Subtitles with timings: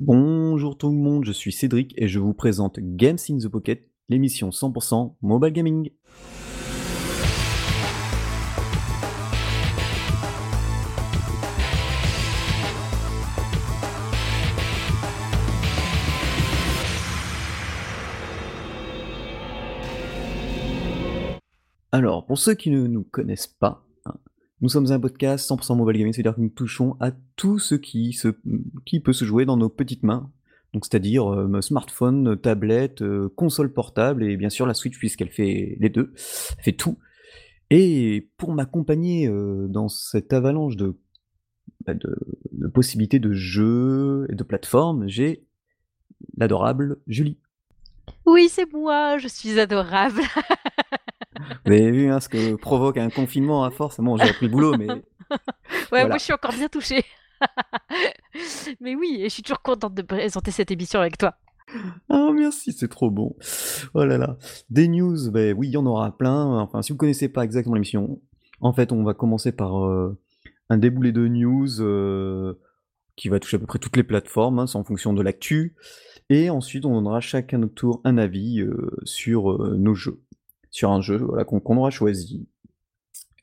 [0.00, 3.90] Bonjour tout le monde, je suis Cédric et je vous présente Games in the Pocket,
[4.08, 5.90] l'émission 100% mobile gaming.
[21.90, 23.87] Alors, pour ceux qui ne nous connaissent pas,
[24.60, 28.12] nous sommes un podcast 100% mobile gaming, c'est-à-dire que nous touchons à tout ce qui,
[28.12, 28.28] se,
[28.84, 30.30] qui peut se jouer dans nos petites mains.
[30.74, 35.76] Donc, c'est-à-dire euh, smartphone, tablette, euh, console portable et bien sûr la Switch puisqu'elle fait
[35.80, 36.12] les deux,
[36.58, 36.98] elle fait tout.
[37.70, 40.96] Et pour m'accompagner euh, dans cette avalanche de,
[41.86, 42.16] bah, de,
[42.52, 45.46] de possibilités de jeux et de plateformes, j'ai
[46.36, 47.38] l'adorable Julie.
[48.26, 50.20] Oui, c'est moi, je suis adorable.
[51.64, 54.00] Vous avez vu hein, ce que provoque un confinement à force.
[54.00, 54.86] Bon, j'ai repris le boulot, mais.
[55.30, 55.36] Ouais,
[55.90, 56.08] Voilà.
[56.08, 57.04] moi je suis encore bien touchée.
[58.80, 61.34] Mais oui, et je suis toujours contente de présenter cette émission avec toi.
[62.08, 63.36] Ah, merci, c'est trop bon.
[63.94, 64.38] Oh là là.
[64.70, 66.46] Des news, ben oui, il y en aura plein.
[66.60, 68.20] Enfin, si vous connaissez pas exactement l'émission,
[68.60, 70.18] en fait, on va commencer par euh,
[70.70, 72.54] un déboulé de news euh,
[73.16, 75.76] qui va toucher à peu près toutes les plateformes, hein, c'est en fonction de l'actu.
[76.30, 80.20] Et ensuite, on donnera chacun notre tour un avis euh, sur nos jeux,
[80.70, 82.48] sur un jeu qu'on aura choisi.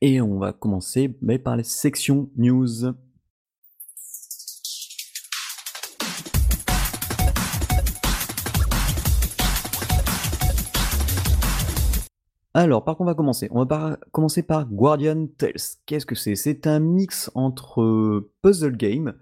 [0.01, 2.93] Et on va commencer ben, par les sections news.
[12.53, 13.49] Alors, par quoi on va commencer?
[13.51, 15.55] On va commencer par Guardian Tales.
[15.85, 16.35] Qu'est-ce que c'est?
[16.35, 19.13] C'est un mix entre euh, puzzle game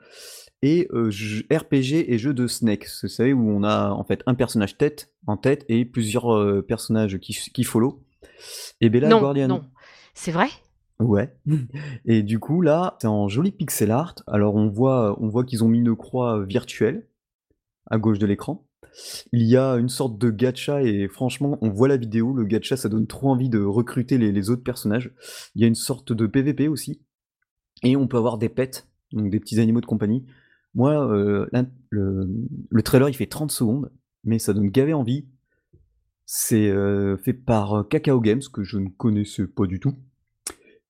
[0.64, 1.12] et euh,
[1.52, 2.88] RPG et jeu de Snake.
[3.04, 6.62] Vous savez, où on a en fait un personnage tête en tête et plusieurs euh,
[6.62, 8.02] personnages qui, qui follow.
[8.80, 9.50] Et bien là, non, Guardian...
[9.50, 9.66] non.
[10.14, 10.48] C'est vrai?
[11.00, 11.36] Ouais.
[12.06, 14.16] Et du coup, là, c'est en joli pixel art.
[14.26, 17.08] Alors, on voit, on voit qu'ils ont mis une croix virtuelle
[17.88, 18.66] à gauche de l'écran.
[19.34, 22.78] Il y a une sorte de gacha et franchement, on voit la vidéo, le gacha,
[22.78, 25.12] ça donne trop envie de recruter les, les autres personnages.
[25.56, 27.02] Il y a une sorte de PVP aussi.
[27.82, 30.26] Et on peut avoir des pets, donc des petits animaux de compagnie.
[30.76, 31.48] Moi, euh,
[31.90, 32.28] le,
[32.70, 33.92] le trailer, il fait 30 secondes,
[34.24, 35.26] mais ça donne gavé envie.
[36.26, 39.94] C'est euh, fait par euh, Kakao Games, que je ne connaissais pas du tout.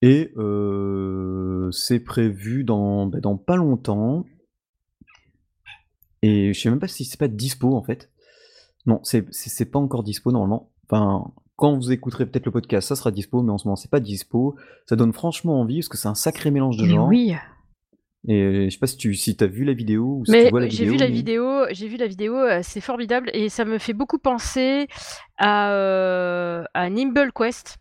[0.00, 4.24] Et euh, c'est prévu dans, bah, dans pas longtemps.
[6.22, 8.10] Et je sais même pas si c'est pas dispo en fait.
[8.86, 10.70] Non, c'est pas encore dispo normalement.
[10.88, 13.90] Enfin, quand vous écouterez peut-être le podcast, ça sera dispo, mais en ce moment c'est
[13.90, 14.56] pas dispo.
[14.86, 17.08] Ça donne franchement envie parce que c'est un sacré mélange de Mais genres.
[17.08, 17.34] oui.
[18.26, 20.50] Et je sais pas si tu si as vu la vidéo ou si tu Mais
[20.50, 20.92] vois la j'ai vidéo.
[20.92, 23.92] vu la mais- vidéo, j'ai vu la vidéo, euh, c'est formidable et ça me fait
[23.92, 24.88] beaucoup penser
[25.36, 27.76] à, euh, à Nimble Quest.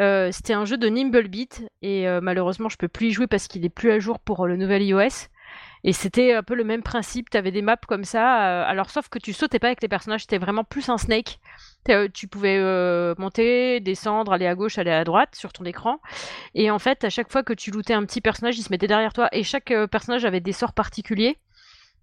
[0.00, 3.46] Euh, C'était un jeu de Nimblebeat et euh, malheureusement je peux plus y jouer parce
[3.48, 5.28] qu'il est plus à jour pour euh, le nouvel iOS.
[5.84, 8.90] Et c'était un peu le même principe, tu avais des maps comme ça, euh, alors
[8.90, 11.38] sauf que tu sautais pas avec les personnages, c'était vraiment plus un Snake.
[11.88, 16.00] Euh, Tu pouvais euh, monter, descendre, aller à gauche, aller à droite sur ton écran.
[16.54, 18.86] Et en fait, à chaque fois que tu lootais un petit personnage, il se mettait
[18.88, 21.38] derrière toi et chaque euh, personnage avait des sorts particuliers.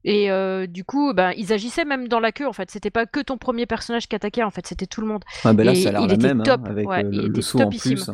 [0.05, 2.69] Et euh, du coup, ben, ils agissaient même dans la queue en fait.
[2.69, 5.23] C'était pas que ton premier personnage qui attaquait en fait, c'était tout le monde.
[5.45, 7.27] Ah bah là Et ça a l'air la était même hein, top, avec ouais, il
[7.27, 8.09] le, saut en plus.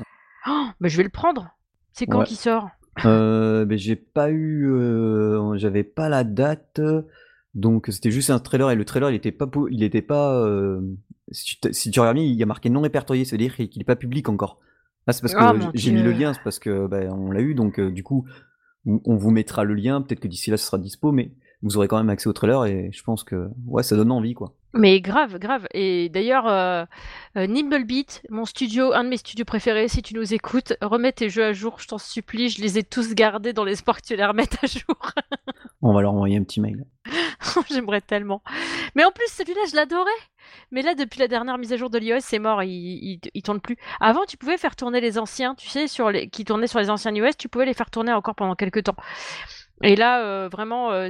[0.47, 1.49] Oh, mais je vais le prendre.
[1.93, 2.25] C'est quand Ouais.
[2.25, 2.69] qu'il sort?
[3.03, 4.71] Mais j'ai pas eu,
[5.55, 6.79] j'avais pas la date,
[7.55, 10.45] donc c'était juste un trailer et le trailer il était pas, il était pas,
[11.31, 13.55] si tu, si tu regardes bien, il y a marqué non répertorié, ça veut dire
[13.55, 14.59] qu'il est pas public encore.
[15.07, 17.41] Là c'est parce que Ah, j'ai mis le lien, c'est parce que ben, on l'a
[17.41, 18.25] eu, donc euh, du coup
[18.85, 21.31] on on vous mettra le lien, peut-être que d'ici là ce sera dispo, mais
[21.61, 24.33] vous aurez quand même accès au trailer et je pense que ouais ça donne envie
[24.33, 24.55] quoi.
[24.73, 25.67] Mais grave, grave.
[25.73, 26.85] Et d'ailleurs, euh,
[27.37, 31.29] euh, Nimblebeat, mon studio, un de mes studios préférés, si tu nous écoutes, remets tes
[31.29, 32.49] jeux à jour, je t'en supplie.
[32.49, 35.11] Je les ai tous gardés dans l'espoir que tu les remettes à jour.
[35.81, 36.85] On va leur envoyer un petit mail.
[37.69, 38.41] J'aimerais tellement.
[38.95, 40.09] Mais en plus, celui-là, je l'adorais.
[40.71, 43.41] Mais là, depuis la dernière mise à jour de l'iOS, c'est mort, il, il, il
[43.43, 43.77] tourne plus.
[43.99, 46.89] Avant, tu pouvais faire tourner les anciens, tu sais, sur les, qui tournaient sur les
[46.89, 48.95] anciens iOS, tu pouvais les faire tourner encore pendant quelques temps.
[49.81, 51.09] Et là, euh, vraiment, euh,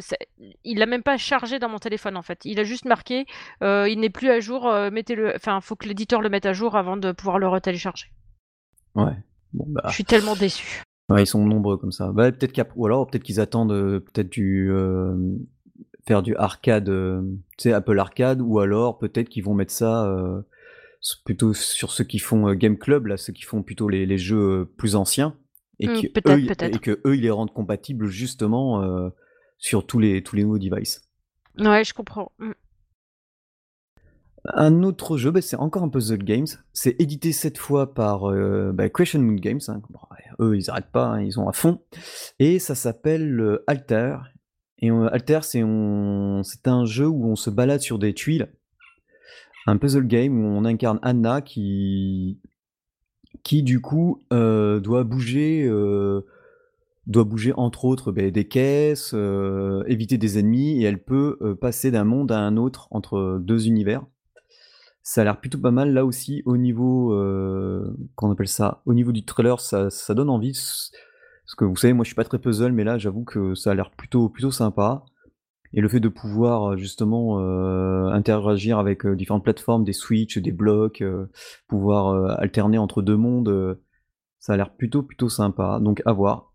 [0.63, 2.39] il l'a même pas chargé dans mon téléphone en fait.
[2.45, 3.25] Il a juste marqué,
[3.63, 4.67] euh, il n'est plus à jour.
[4.67, 5.33] euh, mettez-le.
[5.35, 8.11] Enfin, faut que l'éditeur le mette à jour avant de pouvoir le retélécharger.
[8.93, 9.15] Ouais.
[9.53, 9.81] Bon bah.
[9.87, 10.83] Je suis tellement déçue.
[11.09, 12.11] Ouais, ils sont nombreux comme ça.
[12.11, 14.71] Bah, peut-être ou alors peut-être qu'ils attendent peut-être du
[16.07, 17.21] faire du arcade, euh,
[17.57, 20.41] tu sais, Apple Arcade, ou alors peut-être qu'ils vont mettre ça euh,
[21.25, 24.17] plutôt sur ceux qui font euh, Game Club, là, ceux qui font plutôt les, les
[24.17, 25.35] jeux plus anciens,
[25.79, 29.09] et qui peut-être, eux, et que eux ils les rendent compatibles justement euh,
[29.57, 31.01] sur tous les tous les nouveaux devices.
[31.57, 32.31] Ouais, je comprends.
[32.39, 32.51] Mm.
[34.53, 36.47] Un autre jeu, bah, c'est encore un puzzle games.
[36.73, 39.59] C'est édité cette fois par euh, bah, Question Moon Games.
[39.67, 39.81] hein.
[39.89, 39.99] Bon,
[40.39, 41.81] eux, ils arrêtent pas, hein, ils sont à fond.
[42.39, 44.17] Et ça s'appelle euh, Alter.
[44.81, 48.47] Et Alter, c'est un jeu où on se balade sur des tuiles.
[49.67, 52.39] Un puzzle game où on incarne Anna qui
[53.43, 56.25] du coup, heu, doit bouger, heu,
[57.07, 61.91] doit bouger entre autres, beh, des caisses, heu, éviter des ennemis et elle peut, passer
[61.91, 64.05] d'un monde à un autre entre, 2 univers.
[65.03, 68.81] Ça a l'air plutôt pas mal là aussi au niveau, heu, comment on appelle ça?
[68.85, 70.53] Au niveau du trailer, ça ça donne envie
[71.49, 73.71] parce que vous savez, moi je suis pas très puzzle, mais là j'avoue que ça
[73.71, 75.03] a l'air plutôt plutôt sympa.
[75.73, 80.37] Et le fait de pouvoir, heu, justement, heu, interagir avec, heu, différentes plateformes, des Switch,
[80.37, 81.03] des blocs,
[81.67, 83.79] pouvoir, alterner entre 2 mondes,
[84.37, 86.53] ça a l'air plutôt, plutôt sympa, donc à voir.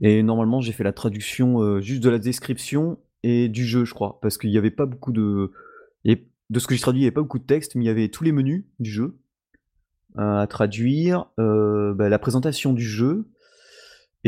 [0.00, 4.18] Et normalement j'ai fait la traduction, juste de la description et du jeu, je crois,
[4.22, 5.52] parce qu'il y avait pas beaucoup de
[6.04, 7.86] et de ce que j'ai traduit, il y avait pas beaucoup de texte, mais il
[7.86, 9.18] y avait tous les menus du jeu,
[10.16, 13.28] à traduire, bah, la présentation du jeu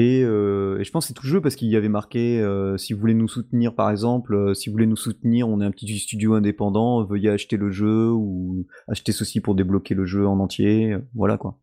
[0.00, 2.40] et heu et je pense que c'est tout le jeu parce qu'il y avait marqué,
[2.40, 5.60] heu: «Si vous voulez nous soutenir» par exemple, heu: «Si vous voulez nous soutenir, on
[5.60, 10.06] est un petit studio indépendant, veuillez acheter le jeu» ou «Acheter ceci pour débloquer le
[10.06, 11.58] jeu en entier», voilà quoi.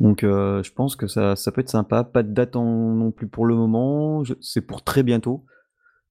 [0.00, 2.04] Donc je pense que ça ça peut être sympa.
[2.04, 5.44] Pas de date non plus pour le moment, c'est pour très bientôt,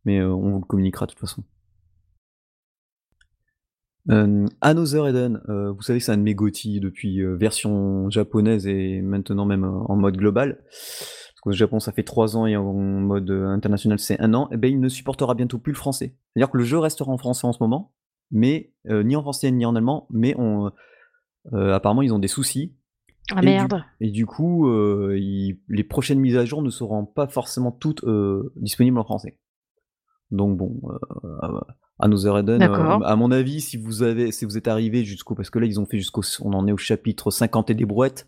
[0.06, 1.44] mais on vous le communiquera de toute façon.
[4.10, 8.66] Hem, Another Eden, heu, vous savez, c'est un de mes GOTY depuis, heu, version japonaise
[8.66, 10.64] et maintenant même, heu, en mode global.
[10.70, 14.58] Parce qu'au Japon, ça fait 3 ans et en mode, international, c'est 1 an et
[14.58, 16.16] beh, il ne supportera bientôt plus le français.
[16.34, 17.94] C'est-à-dire que le jeu restera en français en ce moment,
[18.32, 20.70] mais ni en français ni en allemand, mais on,
[21.54, 22.76] apparemment ils ont des soucis
[23.32, 23.86] Ah et du merde!
[24.02, 28.04] et du coup, les prochaines mises à jour ne seront pas forcément toutes,
[28.58, 29.40] disponibles en français.
[30.32, 30.82] Donc bon,
[32.02, 33.06] heu, Another Eden, heu, D'accord.
[33.06, 35.80] à mon avis, si vous avez si vous êtes arrivé jusqu'au parce que là, ils
[35.80, 38.28] ont fait jusqu'au on en est au chapitre 50 et des brouettes,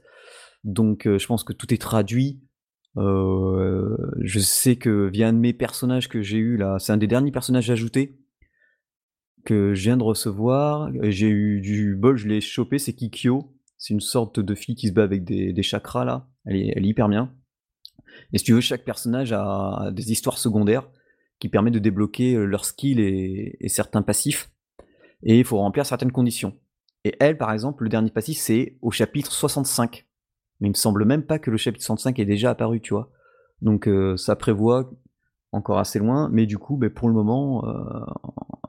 [0.64, 2.42] donc heu, je pense que tout est traduit.
[2.98, 6.98] Heu, je sais que via un de mes personnages que j'ai eu là, c'est un
[6.98, 8.18] des derniers personnages ajoutés
[9.46, 10.92] que je viens de recevoir.
[11.04, 13.56] J'ai eu du bol, je l'ai chopé, c'est Kikyo.
[13.78, 16.28] C'est une sorte de fille qui se bat avec des des chakras là.
[16.46, 17.34] Elle est elle est hyper bien.
[18.34, 20.88] Et si tu veux, chaque personnage a des histoires secondaires
[21.42, 24.50] qui permettent de débloquer, heu, leurs skills et certains passifs
[25.24, 26.54] et il faut remplir certaines conditions.
[27.04, 30.06] Et elle, par exemple, le dernier passif, c'est au chapitre 65.
[30.60, 33.10] Mais il me semble même pas que le chapitre 65 est déjà apparu, tu vois?
[33.62, 34.92] Donc heu, ça prévoit
[35.52, 38.06] encore assez loin, mais du coup, beh, pour le moment, heu,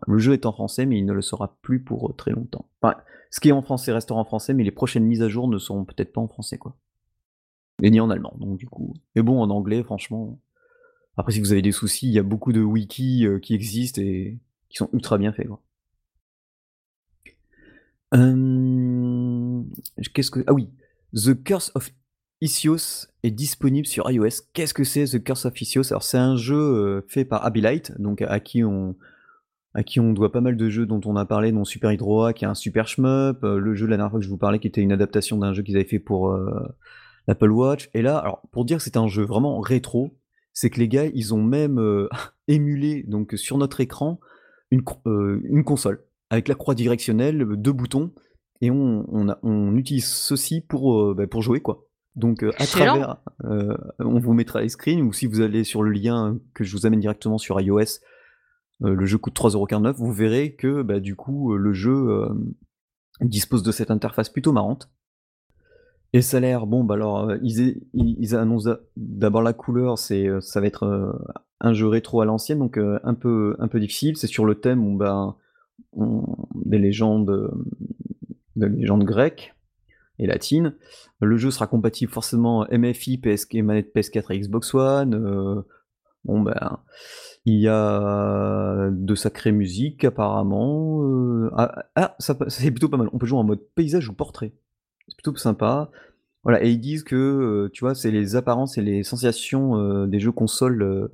[0.06, 2.66] le jeu est en français, mais il ne le sera plus pour, très longtemps.
[2.80, 2.96] Enfin,
[3.30, 5.58] ce qui est en français restera en français, mais les prochaines mises à jour ne
[5.58, 6.76] seront peut-être pas en français, quoi.
[7.82, 10.38] Et ni en allemand, donc du coup mais bon, en anglais, franchement
[11.16, 14.00] après si vous avez des soucis, il y a beaucoup de wikis, heu, qui existent
[14.00, 14.38] et
[14.68, 15.62] qui sont ultra bien faits, quoi.
[18.14, 18.28] Ah
[20.52, 20.68] oui,
[21.14, 21.90] The Curse of
[22.42, 24.42] Ixios est disponible sur iOS.
[24.52, 25.90] Qu'est-ce que c'est The Curse of Ixios?
[25.90, 28.94] Alors c'est un jeu, heu, fait par Abilite, donc à qui on
[30.12, 32.48] doit pas mal de jeux dont on a parlé, dont Super Hydro Hack qui est
[32.48, 34.82] un super shmup, heu, le jeu la dernière fois que je vous parlais qui était
[34.82, 36.36] une adaptation d'un jeu qu'ils avaient fait pour,
[37.28, 40.18] l'Apple Watch et là, alors pour dire que c'est un jeu vraiment rétro,
[40.52, 41.80] c'est que les gars, ils ont même,
[42.48, 44.20] émulé donc sur notre écran
[44.70, 48.12] une console avec la croix directionnelle, 2 boutons
[48.62, 51.86] et on on a on utilise ceci pour, bah, pour jouer quoi.
[52.16, 53.18] Donc à travers,
[53.98, 56.86] on vous mettra les screens ou si vous allez sur le lien que je vous
[56.86, 58.00] amène directement sur iOS,
[58.80, 62.28] le jeu coûte 3,49 €, vous verrez que, bah, du coup, le jeu,
[63.20, 64.90] dispose de cette interface plutôt marrante.
[66.14, 70.26] Et ça a l'air bon, bah, alors, heu, ils annoncent d'a d'abord la couleur, c'est,
[70.26, 71.12] heu, ça va être, heu,
[71.60, 74.16] un jeu rétro à l'ancienne, donc un peu un peu difficile.
[74.16, 74.98] C'est sur le thème où,
[75.94, 77.52] on des légendes,
[78.56, 79.54] légendes grecques
[80.18, 80.74] et latines.
[81.20, 85.64] Le jeu sera compatible forcément MFI, PSQ manette PS4 et Xbox One,
[86.24, 86.78] bon, ben,
[87.44, 91.00] il y a de sacrées musiques apparemment,
[91.56, 93.08] ah ah, c'est plutôt pas mal.
[93.12, 94.52] On peut jouer en mode paysage ou portrait.
[95.12, 95.90] C'est plutôt sympa.
[96.42, 100.06] Voilà et ils disent que, heu, tu vois, c'est les apparences et les sensations, heu,
[100.08, 101.12] des jeux consoles, heu,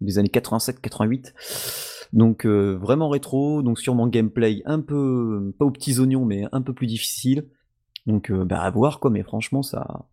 [0.00, 2.08] des années 87-88.
[2.12, 6.72] Donc vraiment rétro, donc sûrement gameplay un peu, pas aux petits oignons, mais un peu
[6.74, 7.46] plus difficile.
[8.06, 10.06] Donc bah, à voir quoi, mais franchement ça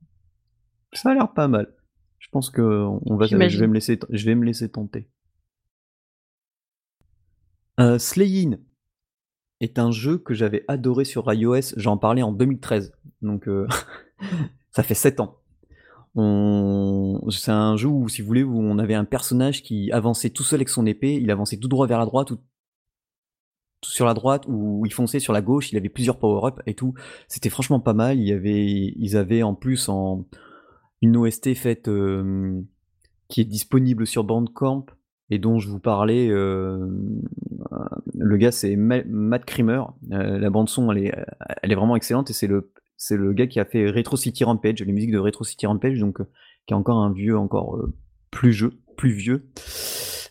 [0.93, 1.73] ça a l'air pas mal.
[2.19, 5.09] Je pense qu'on va je vais me laisser je vais me laisser tenter.
[7.79, 8.57] Heu, Slay In
[9.65, 13.67] est un jeu que j'avais adoré sur iOS, j'en parlais en 2013, donc heu,
[14.71, 15.37] ça fait 7 ans.
[17.29, 20.43] C'est un jeu où si vous voulez, où on avait un personnage qui avançait tout
[20.43, 22.37] seul avec son épée, il avançait tout droit vers la droite ou
[23.83, 26.93] sur la droite ou il fonçait sur la gauche, il avait plusieurs power-up et tout.
[27.27, 29.89] C'était franchement pas mal, il y avait ils avaient en plus
[31.01, 32.65] une OST faite, hem,
[33.27, 34.85] qui est disponible sur Bandcamp,
[35.29, 37.21] et dont je vous parlais, hem,
[38.13, 43.33] le gars c'est Matt Creamer, la bande son elle est vraiment excellente et c'est le
[43.33, 46.19] gars qui a fait Retro City Rampage, les musiques de Retro City Rampage, donc
[46.67, 47.79] qui est encore un vieux, encore
[48.31, 49.49] plus, jeu, plus vieux.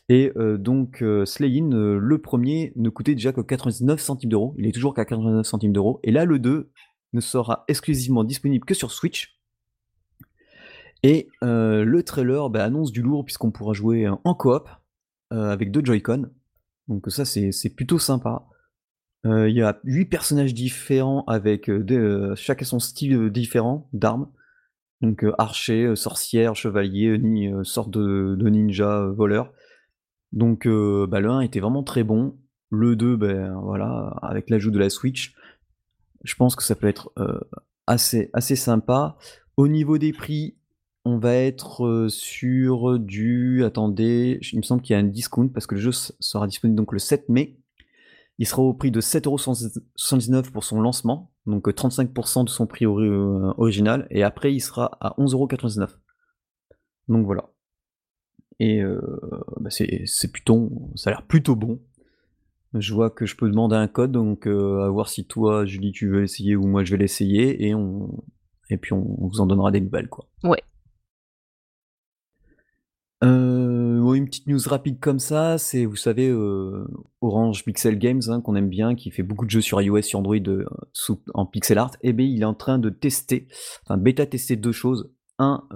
[0.08, 4.54] Et donc Slayin, le premier ne coûtait déjà que 99 centimes d'euros.
[4.58, 6.00] Il est toujours qu'à 89 centimes d'euros.
[6.04, 6.70] Et là, le 2
[7.14, 9.40] ne sera exclusivement disponible que sur Switch.
[11.02, 14.68] Et le trailer bah, annonce du lourd puisqu'on pourra jouer en coop
[15.34, 16.30] avec deux Joy-Con.
[16.88, 18.46] Donc ça, c'est plutôt sympa.
[19.24, 21.70] Il y a 8 personnages différents avec
[22.36, 24.30] chacun son style différent d'armes.
[25.00, 29.52] Donc archer, sorcière, chevalier, ni, sorte de, ninja, voleur.
[30.32, 32.38] Donc bah, le 1 était vraiment très bon.
[32.70, 35.34] Le 2, ben voilà, avec l'ajout de la Switch,
[36.24, 37.12] je pense que ça peut être
[37.86, 39.16] assez, assez sympa.
[39.56, 40.56] Au niveau des prix,
[41.04, 43.64] on va être sur du.
[43.64, 46.76] Attendez, il me semble qu'il y a un discount parce que le jeu sera disponible
[46.76, 47.58] donc le 7 mai.
[48.38, 52.84] Il sera au prix de 7,79€ pour son lancement, donc 35% euh, de son prix
[52.84, 55.88] euh, original, et après il sera à 11,99€.
[57.08, 57.50] Donc voilà.
[58.58, 59.00] Et euh,
[59.60, 61.80] bah, c'est plutôt, ça a l'air plutôt bon.
[62.72, 66.08] Je vois que je peux demander un code, donc à voir si toi, Julie, tu
[66.08, 68.24] veux l'essayer ou moi je vais l'essayer, et on
[68.70, 70.26] et puis on, on, vous en donnera des nouvelles quoi.
[70.42, 70.62] Ouais.
[73.24, 76.86] Euh, une petite news rapide comme ça, c'est, vous savez, euh,
[77.20, 80.18] Orange Pixel Games, hein, qu'on aime bien, qui fait beaucoup de jeux sur iOS, sur
[80.20, 80.64] Android, euh,
[81.32, 83.48] en pixel art, et eh bien il est en train de tester,
[83.82, 85.10] enfin bêta tester deux choses.
[85.40, 85.66] Un,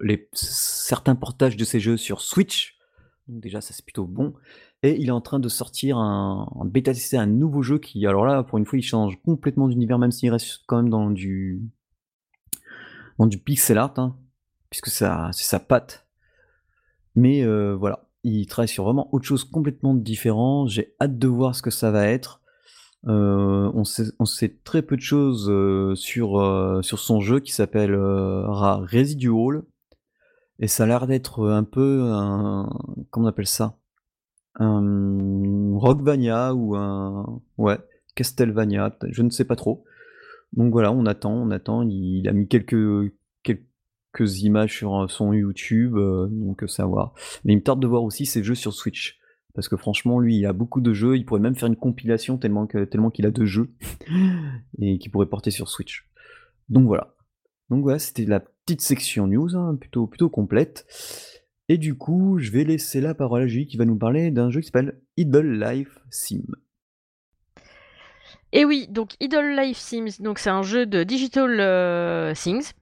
[0.00, 2.78] les certains portages de ces jeux sur Switch,
[3.26, 4.34] déjà ça c'est plutôt bon,
[4.84, 8.24] et il est en train de sortir un bêta tester un nouveau jeu qui alors
[8.24, 11.62] là, pour une fois, il change complètement d'univers, même s'il reste quand même dans du
[13.18, 14.16] dans du pixel art, hein,
[14.70, 16.07] puisque c'est sa patte.
[17.18, 17.44] Mais
[17.74, 20.66] voilà, il travaille sur vraiment autre chose complètement différent.
[20.66, 22.40] J'ai hâte de voir ce que ça va être.
[23.04, 25.52] on, sait, très peu de choses
[25.98, 29.62] sur, sur son jeu qui s'appelle Residual.
[30.60, 32.68] Et ça a l'air d'être un peu un.
[33.10, 33.78] Comment on appelle ça?
[34.56, 37.40] Un Rockvania ou un.
[37.56, 37.78] Ouais,
[38.14, 39.84] Castlevania, je ne sais pas trop.
[40.54, 41.82] Donc voilà, on attend, on attend.
[41.82, 43.12] Il a mis quelques,
[44.24, 47.12] images sur euh, son YouTube, euh, donc ça va.
[47.44, 49.18] Mais il me tarde de voir aussi ses jeux sur Switch.
[49.54, 51.16] Parce que franchement, lui, il a beaucoup de jeux.
[51.16, 53.70] Il pourrait même faire une compilation tellement que, tellement qu'il a de jeux
[54.78, 56.08] et qu'il pourrait porter sur Switch.
[56.68, 57.14] Donc voilà.
[57.70, 60.86] Donc voilà, c'était la petite section news, hein, plutôt, plutôt complète.
[61.68, 64.50] Et du coup, je vais laisser la parole à Julie qui va nous parler d'un
[64.50, 66.44] jeu qui s'appelle Idle Life Sim.
[68.52, 72.72] Et oui, donc Idle Life Sims, donc c'est un jeu de Digital euh, Things.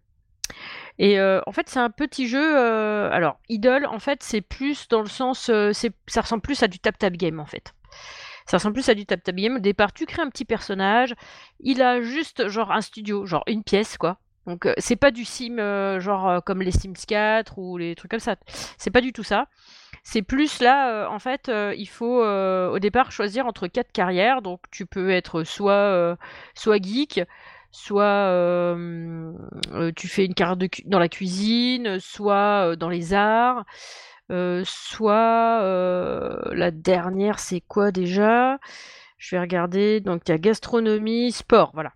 [0.98, 2.56] Et euh, en fait, c'est un petit jeu.
[2.58, 5.50] Euh, alors, Idle, en fait, c'est plus dans le sens.
[5.50, 5.72] Euh,
[6.06, 7.74] ça ressemble plus à du tap-tap game, en fait.
[8.46, 9.56] Ça ressemble plus à du tap-tap game.
[9.56, 11.14] Au départ, tu crées un petit personnage.
[11.60, 14.18] Il a juste, genre, un studio, genre une pièce, quoi.
[14.46, 15.56] Donc, c'est pas du sim,
[15.98, 18.36] genre, comme les Sims 4 ou les trucs comme ça.
[18.78, 19.48] C'est pas du tout ça.
[20.04, 24.42] C'est plus là, en fait, il faut au départ choisir entre quatre carrières.
[24.42, 26.16] Donc, tu peux être soit,
[26.54, 27.22] soit geek,
[27.70, 29.32] soit euh,
[29.72, 33.64] euh, tu fais une carte dans la cuisine, soit euh, dans les arts,
[34.64, 35.60] soit
[36.52, 38.58] la dernière c'est quoi déjà?
[39.18, 40.00] Je vais regarder.
[40.00, 41.92] Donc il y a gastronomie, sport, voilà,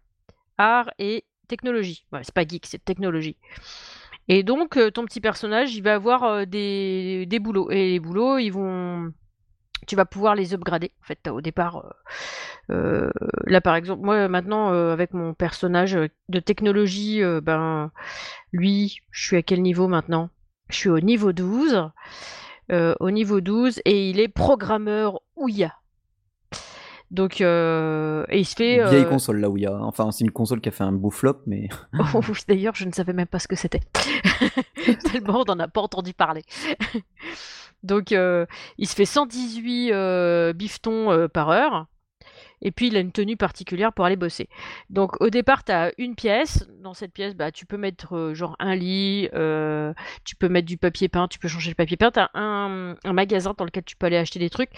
[0.58, 2.04] art et technologie.
[2.22, 3.36] C'est pas geek, c'est technologie.
[4.28, 8.50] Et donc ton petit personnage, il va avoir des, des boulots et les boulots, ils
[8.50, 9.12] vont
[9.86, 10.92] tu vas pouvoir les upgrader.
[11.02, 11.84] En fait, au départ,
[12.70, 13.10] euh, euh,
[13.46, 17.90] là par exemple, moi maintenant euh, avec mon personnage de technologie, ben
[18.52, 20.30] lui, je suis à quel niveau maintenant?
[20.68, 21.90] Je suis au niveau 12.
[22.70, 25.74] au niveau 12 et il est programmeur Ouya.
[27.10, 28.88] Donc, et il se fait.
[28.88, 29.76] Vieille console là Ouya.
[29.82, 31.68] Enfin, c'est une console qui a fait un beau flop, mais.
[32.14, 33.80] oh, D'ailleurs, je ne savais même pas ce que c'était.
[35.10, 36.42] Tellement on n'en a pas entendu parler.
[37.82, 38.46] Donc euh,
[38.78, 41.86] il se fait 118 euh, bifetons euh, par heure.
[42.62, 44.50] Et puis il a une tenue particulière pour aller bosser.
[44.90, 46.68] Donc au départ, tu as une pièce.
[46.82, 49.30] Dans cette pièce, bah, tu peux mettre genre un lit,
[50.24, 52.10] tu peux mettre du papier peint, tu peux changer le papier peint.
[52.10, 54.72] Tu as un, magasin dans lequel tu peux aller acheter des trucs.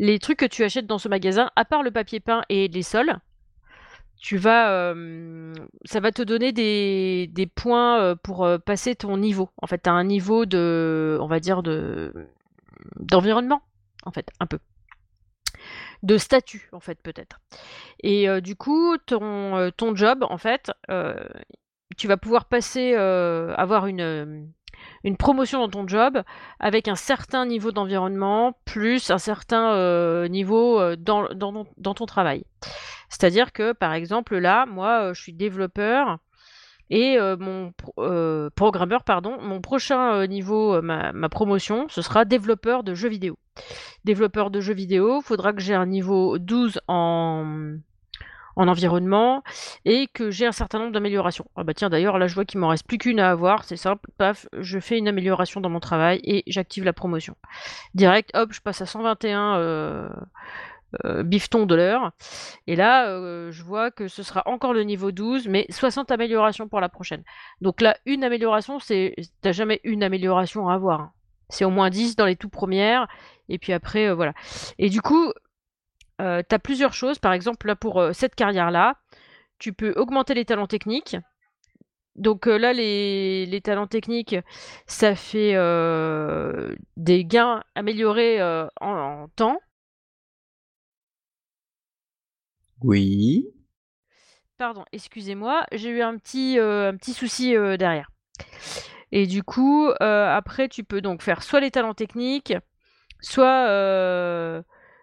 [0.00, 2.82] Les trucs que tu achètes dans ce magasin, à part le papier peint et les
[2.82, 3.16] sols,
[4.20, 4.92] tu vas,
[5.84, 9.50] ça va te donner des, des points pour passer ton niveau.
[9.62, 12.12] En fait, tu as un niveau de, on va dire, de
[12.96, 13.62] d'environnement,
[14.04, 14.58] en fait, un peu.
[16.02, 17.40] De statut, en fait, peut-être.
[18.02, 21.14] Et euh, du coup, ton, euh, ton job, en fait, euh,
[21.98, 24.48] tu vas pouvoir passer, avoir une,
[25.18, 26.22] promotion dans ton job
[26.58, 32.44] avec un certain niveau d'environnement plus un certain niveau euh, dans, dans, ton travail.
[33.10, 36.18] C'est-à-dire que, par exemple, là, moi, je suis développeur
[36.90, 37.72] et mon
[38.54, 43.38] programmeur, pardon, mon prochain niveau, ma, promotion, ce sera développeur de jeux vidéo.
[44.04, 47.76] Développeur de jeux vidéo, il faudra que j'ai un niveau 12 en
[48.56, 49.42] en environnement
[49.84, 51.46] et que j'ai un certain nombre d'améliorations.
[51.56, 53.76] Ah bah tiens d'ailleurs là je vois qu'il m'en reste plus qu'une à avoir, c'est
[53.76, 57.36] simple, paf, je fais une amélioration dans mon travail et j'active la promotion.
[57.94, 60.08] Direct, hop, je passe à 121 euh,
[61.04, 62.12] euh, bifetons de l'heure.
[62.66, 66.68] Et là, euh, je vois que ce sera encore le niveau 12, mais 60 améliorations
[66.68, 67.22] pour la prochaine.
[67.60, 71.00] Donc là, une amélioration, c'est t'as jamais une amélioration à avoir.
[71.00, 71.12] Hein.
[71.48, 73.08] C'est au moins 10 dans les tout premières,
[73.48, 74.34] et puis après, voilà.
[74.78, 75.32] Et du coup,
[76.20, 77.18] euh, tu as plusieurs choses.
[77.18, 78.96] Par exemple, là, pour euh, cette carrière-là,
[79.58, 81.16] tu peux augmenter les talents techniques.
[82.16, 84.36] Donc euh, là, les, talents techniques,
[84.86, 85.54] ça fait
[86.96, 88.42] des gains améliorés
[88.80, 89.58] en, temps.
[92.82, 93.46] Oui.
[94.58, 98.10] Pardon, excusez-moi, j'ai eu un petit, petit souci derrière.
[99.12, 102.54] Et du coup, après, tu peux donc faire soit les talents techniques,
[103.20, 104.62] soit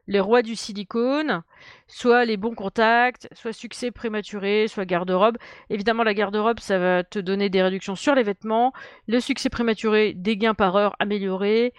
[0.09, 1.41] les rois du silicone,
[1.87, 5.37] soit les bons contacts, soit succès prématuré, soit garde-robe.
[5.69, 8.73] Évidemment, la garde-robe, ça va te donner des réductions sur les vêtements.
[9.07, 11.73] Le succès prématuré, des gains par heure améliorés.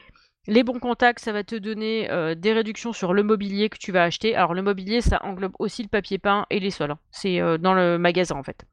[0.48, 3.92] Les bons contacts, ça va te donner euh, des réductions sur le mobilier que tu
[3.92, 4.34] vas acheter.
[4.34, 6.92] Alors le mobilier, ça englobe aussi le papier peint et les sols.
[6.92, 6.98] Hein.
[7.10, 8.64] C'est euh, dans le magasin en fait.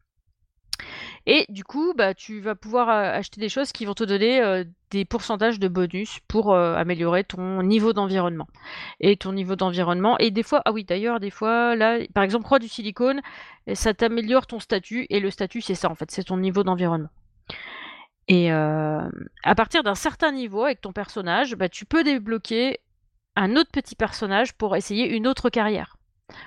[1.25, 5.03] Et du coup, bah, tu vas pouvoir acheter des choses qui vont te donner des
[5.03, 8.47] pourcentages de bonus pour améliorer ton niveau d'environnement.
[8.99, 10.17] Et ton niveau d'environnement.
[10.19, 13.21] Et des fois, ah oui, d'ailleurs, des fois, là, par exemple, roi du silicone,
[13.73, 15.07] ça t'améliore ton statut.
[15.09, 17.09] Et le statut, c'est ça, en fait, c'est ton niveau d'environnement.
[18.27, 22.79] Et à partir d'un certain niveau avec ton personnage, bah, tu peux débloquer
[23.35, 25.97] un autre petit personnage pour essayer une autre carrière.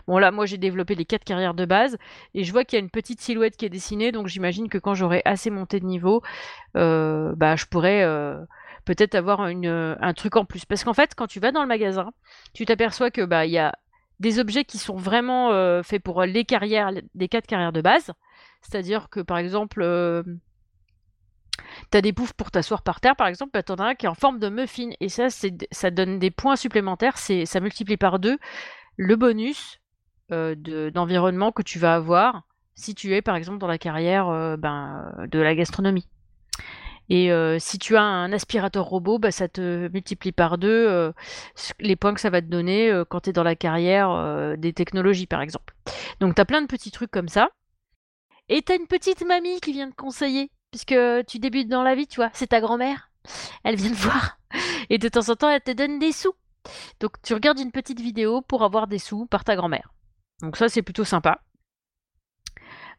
[0.07, 1.99] Bon là, moi j'ai développé les quatre carrières de base
[2.35, 4.79] et je vois qu'il y a une petite silhouette qui est dessinée, donc j'imagine que
[4.79, 6.23] quand j'aurai assez monté de niveau,
[6.77, 8.39] euh, bah je pourrais euh,
[8.85, 10.65] peut-être avoir un truc en plus.
[10.65, 12.11] Parce qu'en fait, quand tu vas dans le magasin,
[12.55, 13.73] tu t'aperçois que bah il y a
[14.19, 18.13] des objets qui sont vraiment euh, faits pour les carrières, les quatre carrières de base.
[18.63, 19.85] C'est-à-dire que par exemple,
[21.91, 23.95] tu as des poufs pour t'asseoir par terre, par exemple, bah, tu en as un
[23.95, 24.91] qui est en forme de muffin.
[25.01, 28.39] Et ça, ça donne des points supplémentaires, ça multiplie par deux
[28.99, 29.81] le bonus
[30.31, 32.43] euh, d'environnement que tu vas avoir
[32.75, 36.07] si tu es par exemple dans la carrière euh, ben, de la gastronomie.
[37.09, 41.13] Et euh, si tu as un aspirateur robot, bah, ça te multiplie par deux
[41.81, 45.27] les points que ça va te donner quand tu es dans la carrière des technologies,
[45.27, 45.75] par exemple.
[46.21, 47.49] Donc tu as plein de petits trucs comme ça.
[48.51, 51.95] Et tu as une petite mamie qui vient te conseiller, puisque tu débutes dans la
[51.95, 53.11] vie, tu vois, c'est ta grand-mère.
[53.65, 54.39] Elle vient te voir.
[54.91, 56.35] Et de temps en temps, elle te donne des sous.
[57.01, 59.93] Donc tu regardes une petite vidéo pour avoir des sous par ta grand-mère.
[60.43, 61.41] Donc ça c'est plutôt sympa.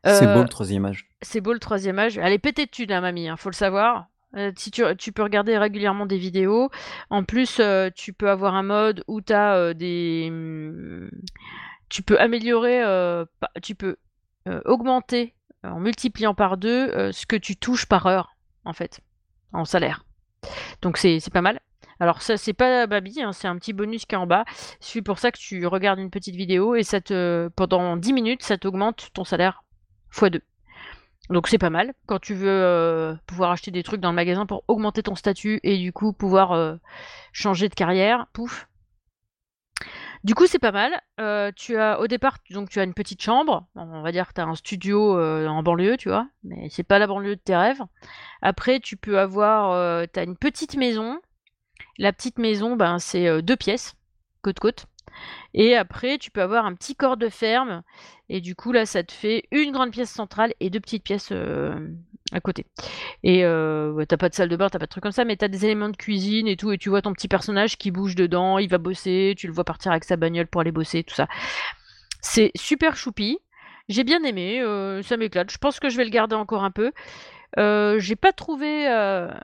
[0.04, 1.08] c'est beau euh, le troisième âge.
[1.22, 2.18] C'est beau le troisième âge.
[2.18, 4.08] Elle est pétée de thunes, la mamie, hein, faut le savoir.
[4.36, 6.70] Euh, si tu, peux regarder régulièrement des vidéos.
[7.10, 10.30] En plus, euh, tu peux avoir un mode où tu as des.
[10.32, 11.10] Hmm,
[11.90, 12.84] tu peux améliorer,
[13.64, 13.98] tu peux
[14.66, 19.02] augmenter en multipliant par deux ce que tu touches par heure, en fait,
[19.54, 20.06] en salaire.
[20.82, 21.60] Donc c'est pas mal.
[22.00, 24.46] Alors ça c'est pas Babi, hein, c'est un petit bonus qui est en bas.
[24.80, 28.44] C'est pour ça que tu regardes une petite vidéo et ça te, pendant 10 minutes,
[28.44, 29.64] ça t'augmente ton salaire
[30.14, 30.40] x2.
[31.30, 34.46] Donc c'est pas mal quand tu veux euh, pouvoir acheter des trucs dans le magasin
[34.46, 36.76] pour augmenter ton statut et du coup pouvoir euh,
[37.34, 38.28] changer de carrière.
[38.32, 38.69] Pouf.
[40.24, 41.00] Du coup c'est pas mal.
[41.20, 43.68] Euh, tu as au départ donc tu as une petite chambre.
[43.76, 47.00] On va dire que tu as un studio en banlieue, tu vois, mais c'est pas
[47.00, 47.82] la banlieue de tes rêves.
[48.42, 51.20] Après tu peux avoir tu as une petite maison
[51.98, 53.94] la petite maison, ben, c'est euh, deux pièces,
[54.42, 54.86] côte-côte.
[55.54, 57.84] Et après, tu peux avoir un petit corps de ferme.
[58.30, 61.30] Et du coup, là, ça te fait une grande pièce centrale et deux petites pièces
[61.32, 61.76] euh,
[62.32, 62.66] à côté.
[63.24, 65.36] Et euh, t'as pas de salle de bain, t'as pas de trucs comme ça, mais
[65.36, 66.72] t'as des éléments de cuisine et tout.
[66.72, 69.64] Et tu vois ton petit personnage qui bouge dedans, il va bosser, tu le vois
[69.64, 71.28] partir avec sa bagnole pour aller bosser, tout ça.
[72.22, 73.40] C'est super choupi.
[73.88, 74.62] J'ai bien aimé,
[75.04, 75.50] ça m'éclate.
[75.50, 76.92] Je pense que je vais le garder encore un peu.
[77.58, 78.88] j'ai pas trouvé,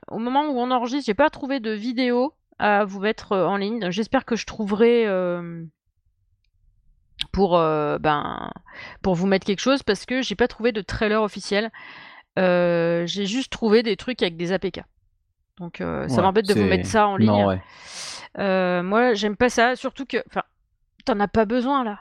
[0.08, 3.56] au moment où on enregistre, j'ai pas trouvé de vidéo à vous mettre euh, en
[3.56, 3.90] ligne.
[3.90, 5.64] J'espère que je trouverai euh,
[7.32, 8.50] pour, euh, ben,
[9.02, 11.70] pour vous mettre quelque chose parce que j'ai pas trouvé de trailer officiel.
[12.36, 14.82] j'ai juste trouvé des trucs avec des APK.
[15.58, 17.60] Donc ça m'embête de vous mettre ça en ligne.
[18.36, 20.42] moi, j'aime pas ça, surtout que, enfin,
[21.04, 22.00] t'en as pas besoin là.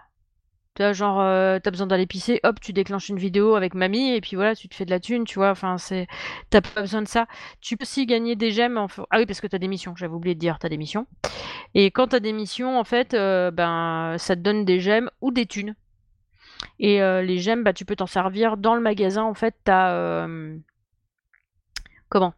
[0.76, 4.12] Tu vois, genre, euh, t'as besoin d'aller pisser, hop, tu déclenches une vidéo avec mamie,
[4.12, 5.52] et puis voilà, tu te fais de la thune, tu vois.
[5.52, 6.06] Enfin, c'est.
[6.50, 7.28] T'as pas besoin de ça.
[7.62, 8.78] Tu peux aussi gagner des gemmes.
[9.10, 11.08] Ah oui, parce que t'as des missions, j'avais oublié de dire, t'as des missions.
[11.76, 15.32] Et quand t'as des missions, en fait, euh, ben, ça te donne des gemmes ou
[15.32, 15.76] des thunes.
[16.80, 19.24] Et euh, les gemmes, bah, tu peux t'en servir dans le magasin.
[19.24, 20.28] En fait, t'as.
[22.06, 22.34] Euh, comment?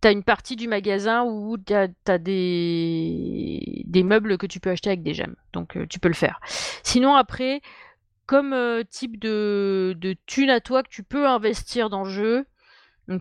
[0.00, 3.84] T'as une partie du magasin où t'as as des...
[4.04, 5.36] meubles que tu peux acheter avec des gemmes.
[5.52, 6.40] Donc, tu peux le faire.
[6.82, 7.60] Sinon, après,
[8.26, 8.54] comme
[8.90, 12.46] type de, de thune à toi que tu peux investir dans le jeu.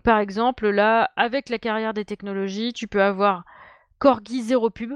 [0.04, 3.44] Par exemple, là, avec la carrière des technologies, tu peux avoir
[4.00, 4.94] Corgi Zero Pub.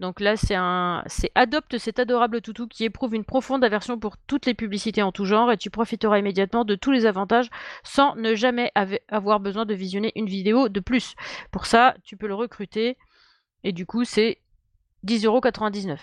[0.00, 4.16] Donc là, c'est un, c'est adopte cet adorable toutou qui éprouve une profonde aversion pour
[4.16, 7.50] toutes les publicités en tout genre et tu profiteras immédiatement de tous les avantages
[7.84, 8.72] sans ne jamais
[9.08, 11.14] avoir besoin de visionner une vidéo de plus.
[11.50, 12.96] Pour ça, tu peux le recruter
[13.62, 14.38] et du coup, c'est
[15.06, 15.98] 10,99€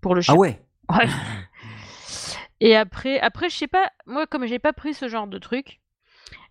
[0.00, 0.34] pour le chien.
[0.34, 0.60] Ah ouais.
[0.90, 1.08] Ouais.
[2.60, 5.80] Et après, après, je sais pas, moi, comme j'ai pas pris ce genre de truc,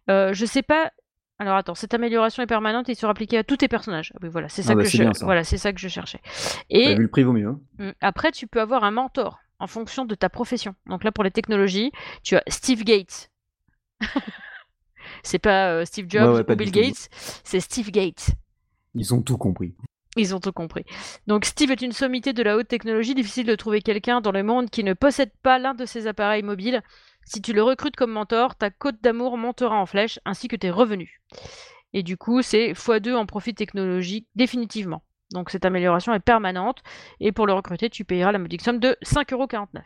[0.10, 0.92] euh, je sais pas.
[1.40, 4.12] Alors attends, cette amélioration est permanente et sera appliquée à tous tes personnages.
[4.16, 5.26] Ah oui, voilà, c'est ça Ah bah, que c'est je, bien, ça.
[5.26, 6.20] voilà, c'est ça que je cherchais.
[6.24, 6.32] Bah,
[6.70, 7.48] Et vu le prix vaut mieux.
[7.48, 7.60] hein.
[7.80, 10.76] mm, après, tu peux avoir un mentor en fonction de ta profession.
[10.88, 11.92] Donc là, pour les technologies,
[12.24, 13.30] tu as Steve Gates.
[15.24, 16.72] c'est pas euh, Steve Jobs Ouais, ouais, pas ou Bill.
[16.72, 17.10] Gates,
[17.44, 18.32] c'est Steve Gates.
[18.96, 19.74] Ils ont tout compris.
[20.16, 20.86] Ils ont tout compris.
[21.26, 23.16] Donc Steve est une sommité de la haute technologie.
[23.16, 26.44] Difficile de trouver quelqu'un dans le monde qui ne possède pas l'un de ces appareils
[26.44, 26.84] mobiles.
[27.26, 30.70] Si tu le recrutes comme mentor, ta cote d'amour montera en flèche, ainsi que tes
[30.70, 31.22] revenus.
[31.94, 35.04] Et du coup, c'est x2 en profit technologique définitivement.
[35.32, 36.84] Donc cette amélioration est permanente.
[37.20, 39.82] Et pour le recruter, tu payeras la modique somme de 5,49€.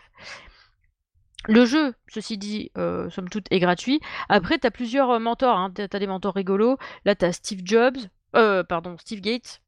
[1.48, 4.02] Le jeu, ceci dit, euh, somme toute, est gratuit.
[4.28, 5.58] Après, tu as plusieurs euh, mentors.
[5.58, 5.72] Hein.
[5.74, 6.78] Tu as des mentors rigolos.
[7.06, 7.98] Là, tu as Steve Jobs.
[8.36, 9.62] Euh, pardon, Steve Gates.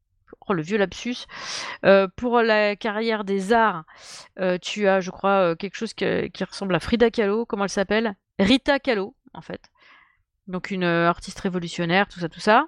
[0.48, 1.26] Oh, le vieux lapsus.
[1.86, 3.84] Euh, pour la carrière des arts,
[4.40, 7.46] euh, tu as, je crois, euh, quelque chose qui ressemble à Frida Kahlo.
[7.46, 8.16] Comment elle s'appelle?
[8.40, 9.70] Rita Kahlo, en fait.
[10.48, 12.68] Donc une artiste révolutionnaire, tout ça, tout ça.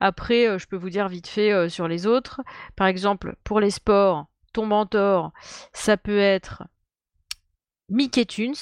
[0.00, 2.40] Après, je peux vous dire vite fait sur les autres.
[2.74, 5.32] Par exemple, pour les sports, ton mentor,
[5.72, 6.64] ça peut être
[7.88, 8.54] Mickey Tunes.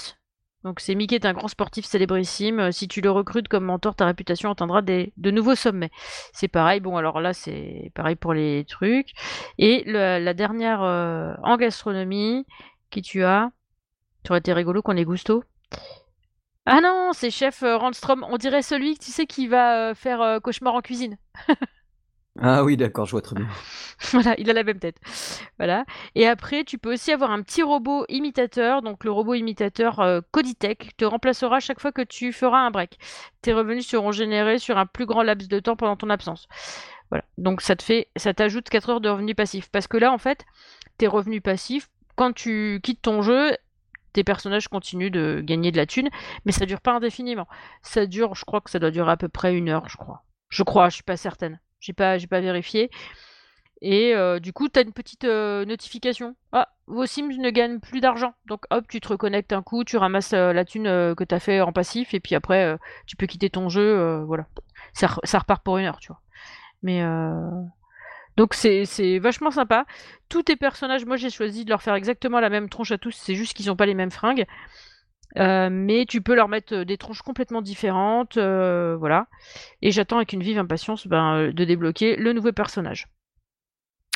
[0.65, 2.61] Donc c'est Mickey est un grand sportif célébrissime.
[2.61, 5.91] Euh, Si tu le recrutes comme mentor, ta réputation atteindra des, de nouveaux sommets.
[6.33, 6.81] C'est pareil.
[6.81, 9.11] Bon, alors là, c'est pareil pour les trucs.
[9.59, 12.47] Et la dernière euh, en gastronomie,
[12.91, 13.51] qui tu as,
[14.25, 15.45] tu aurais été rigolo qu'on ait Gusto.
[16.65, 18.25] Ah non, c'est chef euh, Randstrom.
[18.31, 21.19] On dirait celui, tu sais, qui va faire cauchemar en cuisine.
[22.41, 23.47] Ah oui, d'accord, je vois très bien.
[24.11, 24.97] Voilà, il a la même tête.
[25.59, 25.85] Voilà.
[26.17, 28.83] Et après, tu peux aussi avoir un petit robot imitateur.
[28.83, 32.99] Donc, le robot imitateur euh, Coditech te remplacera chaque fois que tu feras un break.
[33.43, 36.49] Tes revenus seront générés sur un plus grand laps de temps pendant ton absence.
[37.11, 37.25] Voilà.
[37.39, 39.69] Donc, ça te fait, ça t'ajoute 4 heures de revenus passifs.
[39.71, 40.45] Parce que là, en fait,
[40.99, 43.53] tes revenus passifs, quand tu quittes ton jeu,
[44.13, 46.09] tes personnages continuent de gagner de la thune,
[46.45, 47.47] mais ça dure pas indéfiniment.
[47.83, 50.25] Ça dure, je crois que ça doit durer à peu près une heure, je crois.
[50.49, 51.61] Je crois, je suis pas certaine.
[51.83, 52.91] J'ai pas, pas vérifié.
[53.83, 56.37] Et euh, du coup, tu as une petite euh, notification.
[56.53, 58.33] Ah, vos Sims ne gagnent plus d'argent.
[58.47, 61.41] Donc hop, tu te reconnectes un coup, tu ramasses euh, la thune que tu as
[61.41, 64.23] fait en passif, et puis après, tu peux quitter ton jeu.
[64.25, 64.47] voilà.
[64.95, 66.21] Ça, ça repart pour une heure, tu vois.
[66.85, 67.03] Mais
[68.37, 69.85] donc c'est vachement sympa.
[70.29, 73.13] Tous tes personnages, moi j'ai choisi de leur faire exactement la même tronche à tous,
[73.13, 74.47] c'est juste qu'ils n'ont pas les mêmes fringues.
[75.39, 79.27] Euh, mais tu peux leur mettre euh, des tronches complètement différentes, euh, voilà.
[79.81, 83.09] Et j'attends avec une vive impatience ben, de débloquer le nouveau personnage.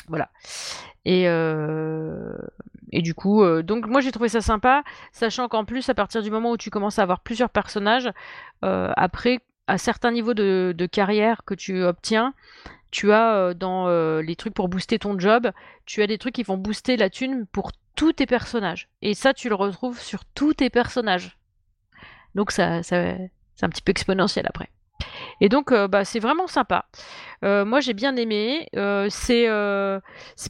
[0.07, 0.29] Voilà.
[1.05, 1.23] Et,
[3.01, 6.51] du coup, donc moi j'ai trouvé ça sympa, sachant qu'en plus, à partir du moment
[6.51, 8.09] où tu commences à avoir plusieurs personnages,
[8.61, 12.33] après, à certains niveaux de, de carrière que tu obtiens,
[12.91, 13.89] tu as dans
[14.21, 15.51] les trucs pour booster ton job,
[15.85, 18.87] tu as des trucs qui vont booster la thune pour tous tes personnages.
[19.01, 21.37] Et ça, tu le retrouves sur tous tes personnages.
[22.35, 22.95] Donc ça, c'est
[23.61, 24.69] un petit peu exponentiel après.
[25.41, 26.85] Et donc, euh, bah, c'est vraiment sympa.
[27.43, 28.67] Euh, moi, j'ai bien aimé.
[28.75, 29.99] Euh, c'est euh,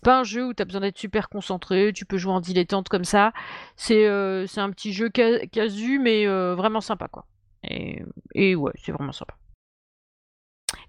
[0.03, 1.91] pas un jeu où tu as besoin d'être super concentré.
[1.93, 3.31] Tu peux jouer en dilettante comme ça.
[3.77, 7.25] C'est un petit jeu ca- casu, mais vraiment sympa, quoi.
[7.63, 9.35] Et, ouais, c'est vraiment sympa.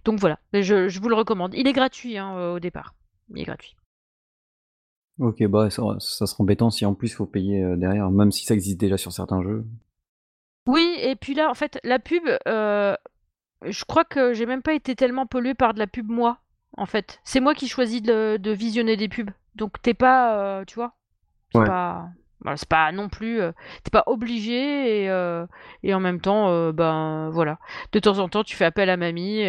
[0.04, 1.54] Donc voilà, je, vous le recommande.
[1.54, 2.94] Il est gratuit hein, au départ.
[3.34, 3.77] Il est gratuit.
[5.18, 8.30] Ok, bah ça, ça sera embêtant si en plus il faut payer euh, derrière, même
[8.30, 9.64] si ça existe déjà sur certains jeux.
[10.66, 12.94] Oui, et puis là, en fait, la pub, euh,
[13.64, 16.38] je crois que j'ai même pas été tellement polluée par de la pub moi,
[16.76, 17.20] en fait.
[17.24, 19.30] C'est moi qui choisis de, de visionner des pubs.
[19.56, 20.94] Donc t'es pas, euh, tu vois,
[21.54, 21.66] Ouais.
[21.66, 22.08] pas,
[22.40, 25.44] voilà, c'est pas non plus, euh, t'es pas obligé et, euh,
[25.82, 27.58] et en même temps, euh, ben voilà.
[27.92, 29.44] De temps en temps, tu fais appel à mamie,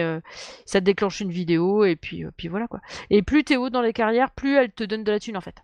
[0.65, 2.79] ça te déclenche une vidéo et puis, puis voilà quoi.
[3.09, 5.41] Et plus t'es haut dans les carrières, plus elle te donne de la thune en
[5.41, 5.63] fait.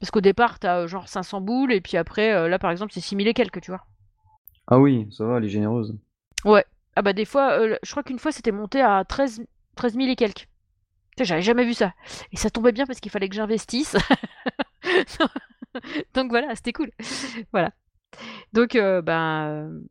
[0.00, 3.00] Parce qu'au départ, tu as, genre 500 boules et puis après, là, par exemple, c'est
[3.00, 3.84] 6000 et quelques, tu vois?
[4.66, 5.96] Ah oui, ça va, elle est généreuse.
[6.44, 6.64] Ouais.
[6.96, 9.44] Ah bah, des fois, je crois qu'une fois, c'était monté à 13
[9.76, 10.48] 13 000 et quelques.
[11.20, 11.92] j'avais jamais vu ça
[12.32, 13.96] et ça tombait bien parce qu'il fallait que j'investisse.
[16.14, 16.90] Donc voilà, c'était cool.
[17.52, 17.72] Voilà.
[18.52, 19.82] Donc, ben,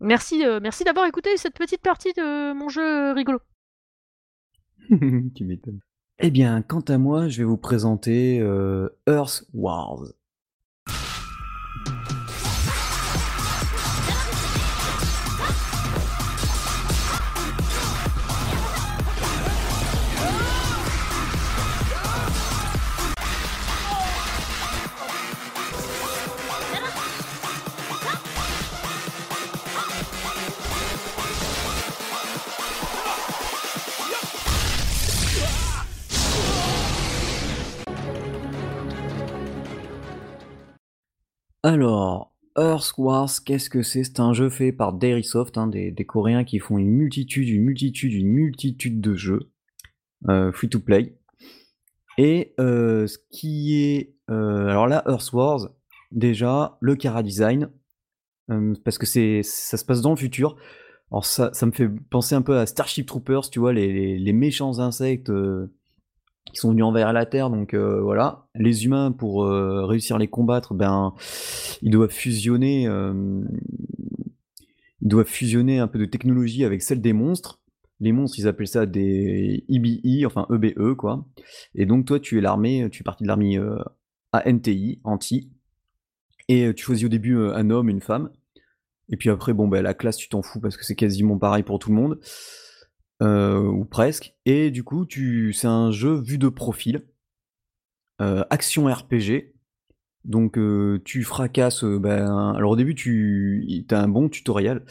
[0.00, 3.40] merci, merci d'avoir écouté cette petite partie de mon jeu rigolo.
[5.34, 5.80] Tu m'étonnes.
[6.18, 8.36] Eh bien, quant à moi, je vais vous présenter,
[9.06, 10.04] Earth Wars.
[41.62, 44.04] Alors, Earth Wars, qu'est-ce que c'est?
[44.04, 48.12] C'est un jeu fait par Dairysoft, hein, des, Coréens qui font une multitude, une multitude,
[48.14, 49.50] une multitude de jeux
[50.28, 51.18] euh, free to play.
[52.16, 54.14] Et euh, ce qui est.
[54.30, 55.68] Euh, alors là, Earth Wars,
[56.12, 57.70] déjà, le Cara Design,
[58.84, 60.56] parce que ça se passe dans le futur.
[61.12, 65.30] Alors ça, me fait penser un peu à Starship Troopers, tu vois, les méchants insectes
[66.52, 68.46] qui sont venus envers la Terre, donc euh, voilà.
[68.54, 71.14] Les humains, pour euh, réussir à les combattre, ben,
[71.82, 73.42] ils doivent fusionner, euh,
[75.00, 77.60] ils doivent fusionner un peu de technologie avec celle des monstres.
[78.00, 81.26] Les monstres, ils appellent ça des IBI, enfin EBE, quoi.
[81.74, 83.60] Et donc toi, tu es l'armée, tu es parti de l'armée
[84.32, 85.50] ANTI, anti,
[86.48, 88.30] et tu choisis au début un homme, une femme.
[89.10, 91.62] Et puis après, bon, ben, la classe, tu t'en fous parce que c'est quasiment pareil
[91.62, 92.18] pour tout le monde.
[93.22, 94.34] Euh, ou presque.
[94.46, 97.02] Et du coup, tu, c'est un jeu vu de profil,
[98.22, 99.52] euh, action RPG.
[100.24, 101.84] Donc euh, tu fracasses.
[101.84, 104.84] ben, alors au début, tu as un bon tutoriel.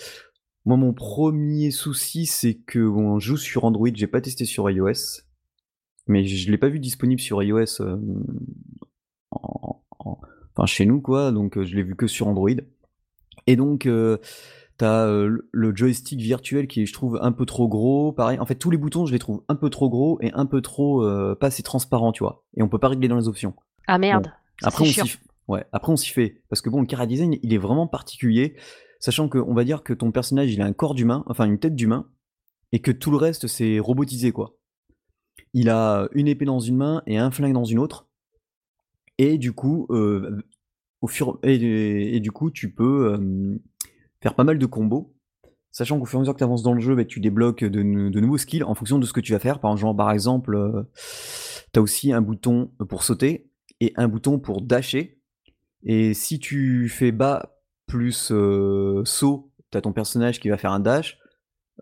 [0.65, 5.23] Moi, mon premier souci, c'est que je joue sur Android, j'ai pas testé sur iOS,
[6.07, 7.81] mais je l'ai pas vu disponible sur iOS,
[9.31, 11.31] enfin chez nous quoi.
[11.31, 12.51] Donc je l'ai vu que sur Android.
[13.47, 13.87] Et donc
[14.79, 18.13] T'as le joystick virtuel qui est, je trouve, un peu trop gros.
[18.13, 20.45] Pareil, en fait, tous les boutons, je les trouve un peu trop gros et un
[20.45, 22.45] peu trop pas assez transparents, tu vois.
[22.55, 23.53] Et on peut pas régler dans les options.
[23.87, 24.31] Ah merde.
[24.63, 25.17] Après, on s'y...
[25.49, 25.65] ouais.
[25.73, 26.41] Après, on s'y fait.
[26.47, 28.55] Parce que bon, le Cara Design, il est vraiment particulier.
[29.01, 31.59] Sachant que, on va dire que ton personnage, il a un corps d'humain, enfin une
[31.59, 32.07] tête d'humain,
[32.71, 34.55] et que tout le reste, c'est robotisé, quoi.
[35.53, 38.07] Il a une épée dans une main et un flingue dans une autre.
[39.17, 41.37] Et du coup, au fur...
[41.43, 43.59] et, du coup, tu peux
[44.21, 45.13] faire pas mal de combos,
[45.71, 47.63] sachant qu'au fur et à mesure que tu avances dans le jeu, bah, tu débloques
[47.63, 49.60] de, nouveaux skills en fonction de ce que tu vas faire.
[49.60, 50.84] Par exemple, par euh,
[51.73, 55.19] tu as aussi un bouton pour sauter et un bouton pour dasher.
[55.84, 57.55] Et si tu fais bas
[57.88, 61.17] plus euh, saut, tu as ton personnage qui va faire un dash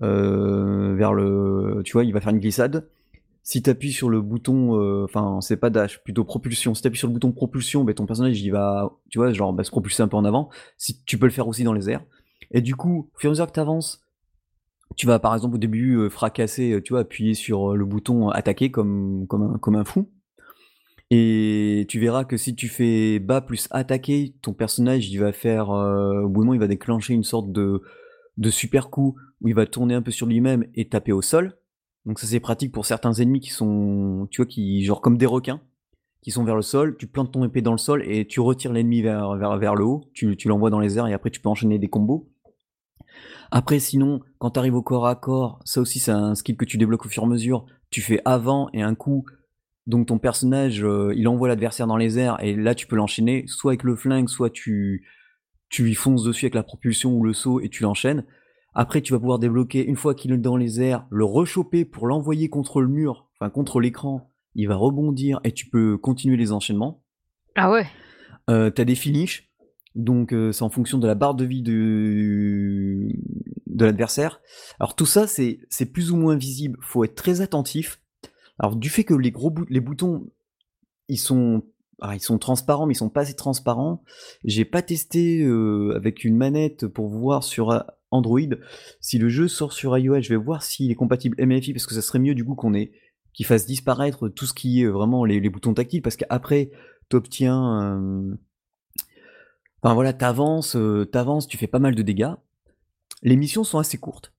[0.04, 1.82] euh, vers le.
[1.84, 2.90] Tu vois, il va faire une glissade.
[3.42, 6.76] Si tu appuies sur le bouton, enfin, c'est pas dash, plutôt propulsion.
[6.76, 9.54] Si tu appuies sur le bouton propulsion, bah, ton personnage il va, tu vois, genre
[9.54, 10.50] bah, se propulser un peu en avant.
[10.76, 12.04] Si tu peux le faire aussi dans les airs.
[12.52, 14.08] Et du coup, au fur et à mesure que tu avances,
[14.96, 17.86] tu vas par exemple au début euh, fracasser, euh, tu vois, appuyer sur euh, le
[17.86, 20.10] bouton attaquer comme, un, fou.
[21.12, 25.70] Et tu verras que si tu fais bas plus attaquer, ton personnage il va faire.
[25.70, 27.82] au bout moment, il va déclencher une sorte de,
[28.50, 31.58] super coup où il va tourner un peu sur lui-même et taper au sol.
[32.06, 35.26] Donc ça c'est pratique pour certains ennemis qui sont, tu vois, qui genre comme des
[35.26, 35.62] requins,
[36.22, 36.98] qui sont vers le sol.
[36.98, 39.86] Tu plantes ton épée dans le sol et tu retires l'ennemi vers, vers, vers le
[39.86, 40.10] haut.
[40.14, 42.28] Tu, tu l'envoies dans les airs et après tu peux enchaîner des combos.
[43.52, 46.66] Après, sinon, quand tu arrives au corps à corps, ça aussi, c'est un skill que
[46.66, 47.66] tu débloques au fur et à mesure.
[47.90, 49.26] Tu fais avant et un coup.
[49.86, 53.46] Donc ton personnage, euh, il envoie l'adversaire dans les airs et là, tu peux l'enchaîner,
[53.48, 55.08] soit avec le flingue, soit tu,
[55.70, 58.26] tu lui fonces dessus avec la propulsion ou le saut et tu l'enchaînes.
[58.74, 62.06] Après, tu vas pouvoir débloquer, une fois qu'il est dans les airs, le rechoper pour
[62.06, 64.30] l'envoyer contre le mur, enfin contre l'écran.
[64.56, 67.04] Il va rebondir et tu peux continuer les enchaînements.
[67.56, 67.88] Ah ouais.
[68.50, 69.47] Euh, t'as des finishes
[69.96, 73.08] donc c'est en fonction de la barre de vie de,
[73.66, 74.42] de l'adversaire.
[74.80, 78.02] Alors tout ça c'est plus ou moins visible, faut être très attentif.
[78.60, 80.28] Alors du fait que les gros les boutons
[81.08, 81.64] ils sont
[82.00, 84.04] ah, ils sont transparents mais ils sont pas assez transparents.
[84.44, 85.44] J'ai pas testé
[85.96, 88.40] avec une manette pour voir sur Android
[89.02, 90.22] si le jeu sort sur iOS.
[90.22, 92.74] Je vais voir s'il est compatible MFI parce que ça serait mieux du coup qu'on
[92.74, 92.92] ait
[93.34, 96.72] qu'il fasse disparaître tout ce qui est vraiment les, les boutons tactiles parce qu'après
[97.10, 98.38] tu obtiens
[99.82, 102.34] Enfin voilà, t'avances, euh, t'avances, tu fais pas mal de dégâts.
[103.22, 104.34] Les missions sont assez courtes.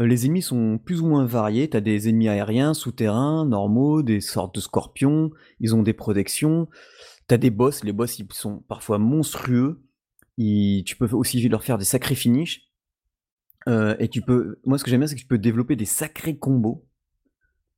[0.00, 1.68] Euh, les ennemis sont plus ou moins variés.
[1.68, 5.30] T'as des ennemis aériens, souterrains, normaux, des sortes de scorpions.
[5.60, 6.68] Ils ont des protections.
[7.26, 9.82] T'as des boss, les boss ils sont parfois monstrueux.
[10.38, 12.62] tu peux aussi leur faire des sacrés finishes.
[13.68, 15.86] Euh, et tu peux, moi ce que j'aime bien c'est que tu peux développer des
[15.86, 16.86] sacrés combos.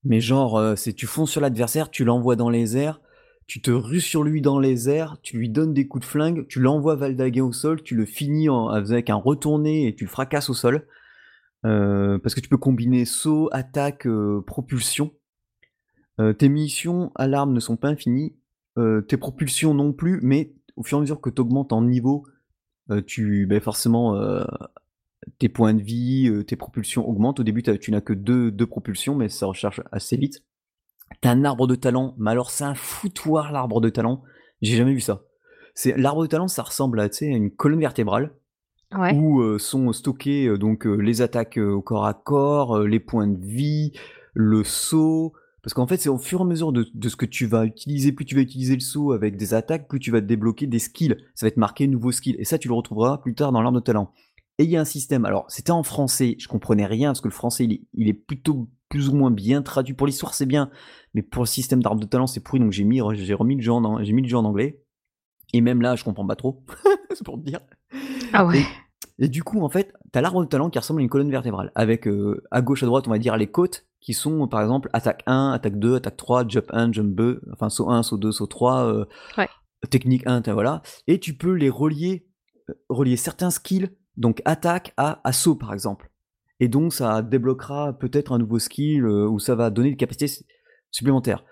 [0.04, 3.00] Mais genre, tu fonces sur l'adversaire, tu l'envoies dans les airs,
[3.48, 6.46] tu te rues sur lui dans les airs, tu lui donnes des coups de flingue,
[6.48, 10.50] tu l'envoies valdaguer au sol, tu le finis avec un retourné et tu le fracasses
[10.50, 10.86] au sol.
[11.64, 14.06] Euh, parce que tu peux combiner saut, attaque,
[14.46, 15.12] propulsion.
[16.38, 18.36] tes missions à l'arme ne sont pas infinies,
[18.76, 22.26] tes propulsions non plus, mais au fur et à mesure que tu augmentes en niveau,
[23.06, 24.14] tu ben forcément
[25.38, 27.40] tes points de vie, tes propulsions augmentent.
[27.40, 30.44] Au début, tu n'as que deux, deux, propulsions, mais ça recharge assez vite.
[31.20, 34.22] T'as un arbre de talent, mais alors c'est un foutoir l'arbre de talent.
[34.62, 35.22] J'ai jamais vu ça.
[35.74, 38.34] C'est l'arbre de talent, ça ressemble à, une colonne vertébrale
[39.14, 43.92] où sont stockés donc les attaques au corps à corps, les points de vie,
[44.34, 47.46] le saut, parce qu'en fait, c'est au fur et à mesure de, ce que tu
[47.46, 50.26] vas utiliser, plus tu vas utiliser le saut avec des attaques, plus tu vas te
[50.26, 51.16] débloquer des skills.
[51.34, 52.36] Ça va être marqué nouveau skill.
[52.38, 54.12] Et ça, tu le retrouveras plus tard dans l'arme de talent.
[54.58, 55.24] Et il y a un système.
[55.24, 56.36] Alors, c'était en français.
[56.38, 59.94] Je comprenais rien parce que le français, il est, plutôt plus ou moins bien traduit.
[59.94, 60.70] Pour l'histoire, c'est bien.
[61.14, 62.60] Mais pour le système d'arme de talent, c'est pourri.
[62.60, 64.82] Donc, j'ai mis, j'ai remis le jeu en, j'ai mis le jeu en anglais.
[65.52, 66.64] Et même là, je comprends pas trop.
[67.10, 67.60] c'est pour te dire.
[68.32, 68.62] Ah ouais.
[69.18, 71.72] Et, du coup, en fait, t'as l'arbre de talent qui ressemble à une colonne vertébrale.
[71.74, 74.88] Avec euh, à gauche, à droite, on va dire les côtes qui sont par exemple
[74.92, 78.32] attaque 1, attaque 2, attaque 3, jump 1, jump 2, enfin saut 1, saut 2,
[78.32, 79.06] saut 3, euh,
[79.90, 80.82] technique 1, voilà.
[81.06, 82.26] Et tu peux les relier,
[82.70, 86.10] euh, relier certains skills, donc attaque à, assaut par exemple.
[86.60, 90.44] Et donc ça débloquera peut-être un nouveau skill euh, où ça va donner des capacités
[90.90, 91.44] supplémentaires.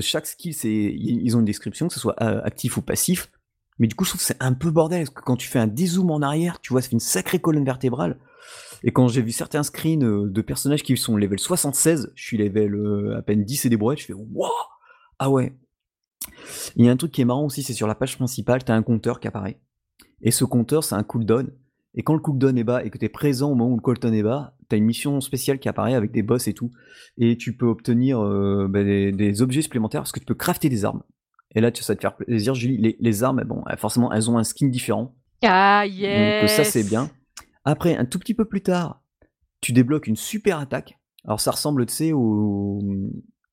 [0.00, 3.30] chaque skill, c'est, ils ont une description, que ce soit actif ou passif.
[3.78, 5.58] Mais du coup, je trouve que c'est un peu bordel, parce que quand tu fais
[5.58, 8.18] un dézoom en arrière, tu vois, fait une sacrée colonne vertébrale.
[8.82, 12.36] Et quand j'ai vu certains screens euh, de personnages qui sont level 76, je suis
[12.36, 14.50] level euh, à peine 10 et des brouettes, je fais waouh
[15.18, 15.56] Ah ouais
[16.76, 18.70] Il y a un truc qui est marrant aussi, c'est sur la page principale, tu
[18.70, 19.58] as un compteur qui apparaît.
[20.20, 21.50] Et ce compteur, c'est un cooldown.
[21.94, 23.82] Et quand le cooldown est bas et que tu es présent au moment où le
[23.82, 26.70] cooldown est bas, tu as une mission spéciale qui apparaît avec des boss et tout.
[27.18, 30.84] Et tu peux obtenir euh, bah, des, objets supplémentaires parce que tu peux crafter des
[30.84, 31.02] armes.
[31.54, 32.96] Et là, ça va te faire plaisir, Julie.
[32.98, 35.14] Les, armes, bon, forcément, elles ont un skin différent.
[35.44, 37.10] Ah, yes Donc ça, c'est bien.
[37.64, 39.02] Après, un tout petit peu plus tard,
[39.60, 40.98] tu débloques une super attaque.
[41.24, 42.82] Alors ça ressemble, tu sais, au,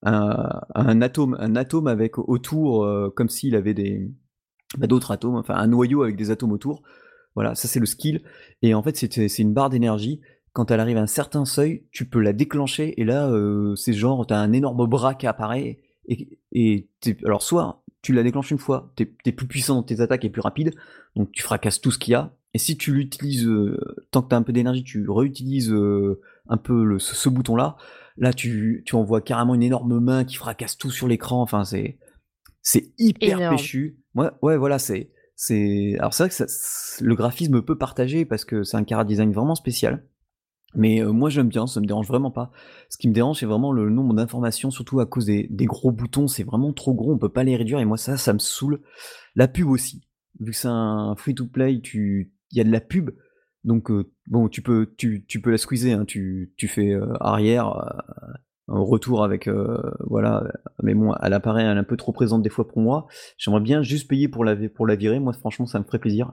[0.04, 4.12] à, un atome, un atome avec autour, euh, comme s'il avait des
[4.78, 6.82] bah, d'autres atomes, enfin un noyau avec des atomes autour.
[7.36, 8.22] Voilà, ça c'est le skill.
[8.62, 10.22] Et en fait, c'est une barre d'énergie.
[10.54, 13.00] Quand elle arrive à un certain seuil, tu peux la déclencher.
[13.00, 15.80] Et là, euh, c'est genre, tu as un énorme bras qui apparaît.
[16.08, 16.90] Et, et
[17.24, 20.30] alors, soit tu la déclenches une fois, tu es, plus puissant dans tes attaques et
[20.30, 20.74] plus rapide.
[21.16, 22.36] Donc tu fracasses tout ce qu'il y a.
[22.54, 23.78] Et si tu l'utilises, euh,
[24.12, 27.78] tant que tu as un peu d'énergie, tu réutilises euh, un peu le, ce, bouton-là,
[28.18, 31.42] là tu, tu envoies carrément une énorme main qui fracasse tout sur l'écran.
[31.42, 31.98] Enfin, c'est
[32.62, 34.00] c'est hyper péchu.
[34.16, 35.96] Ouais, ouais, voilà, c'est c'est.
[35.98, 39.56] Alors c'est vrai que le graphisme peut partager parce que c'est un cara design vraiment
[39.56, 40.06] spécial.
[40.76, 42.52] Mais euh, moi j'aime bien, ça me dérange vraiment pas.
[42.90, 46.28] Ce qui me dérange c'est vraiment le nombre d'informations, surtout à cause des, gros boutons,
[46.28, 48.82] c'est vraiment trop gros, on peut pas les réduire et moi ça, ça me saoule.
[49.36, 50.04] La pub aussi,
[50.40, 53.10] vu que c'est un free to play, tu il y a de la pub.
[53.64, 57.74] Donc euh, bon, tu peux tu, peux la squeezer, hein, tu, fais euh, arrière,
[58.84, 59.50] retour avec
[60.00, 60.44] voilà,
[60.84, 63.08] mais bon, elle apparaît un peu trop présente des fois pour moi.
[63.38, 65.20] J'aimerais bien juste payer pour la pour la virer.
[65.20, 66.32] Moi, franchement, ça me ferait plaisir.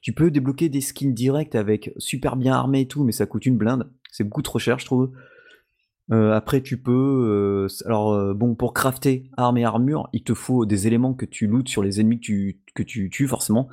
[0.00, 3.46] tu peux débloquer des skins directs avec super bien armé et tout, mais ça coûte
[3.46, 3.90] une blinde.
[4.10, 5.12] C'est beaucoup trop cher, je trouve.
[6.12, 6.92] Euh, après, tu peux.
[6.92, 11.26] Euh, alors, euh, bon, pour crafter armes et armure, il te faut des éléments que
[11.26, 13.68] tu lootes sur les ennemis que tu, que tu tues, forcément.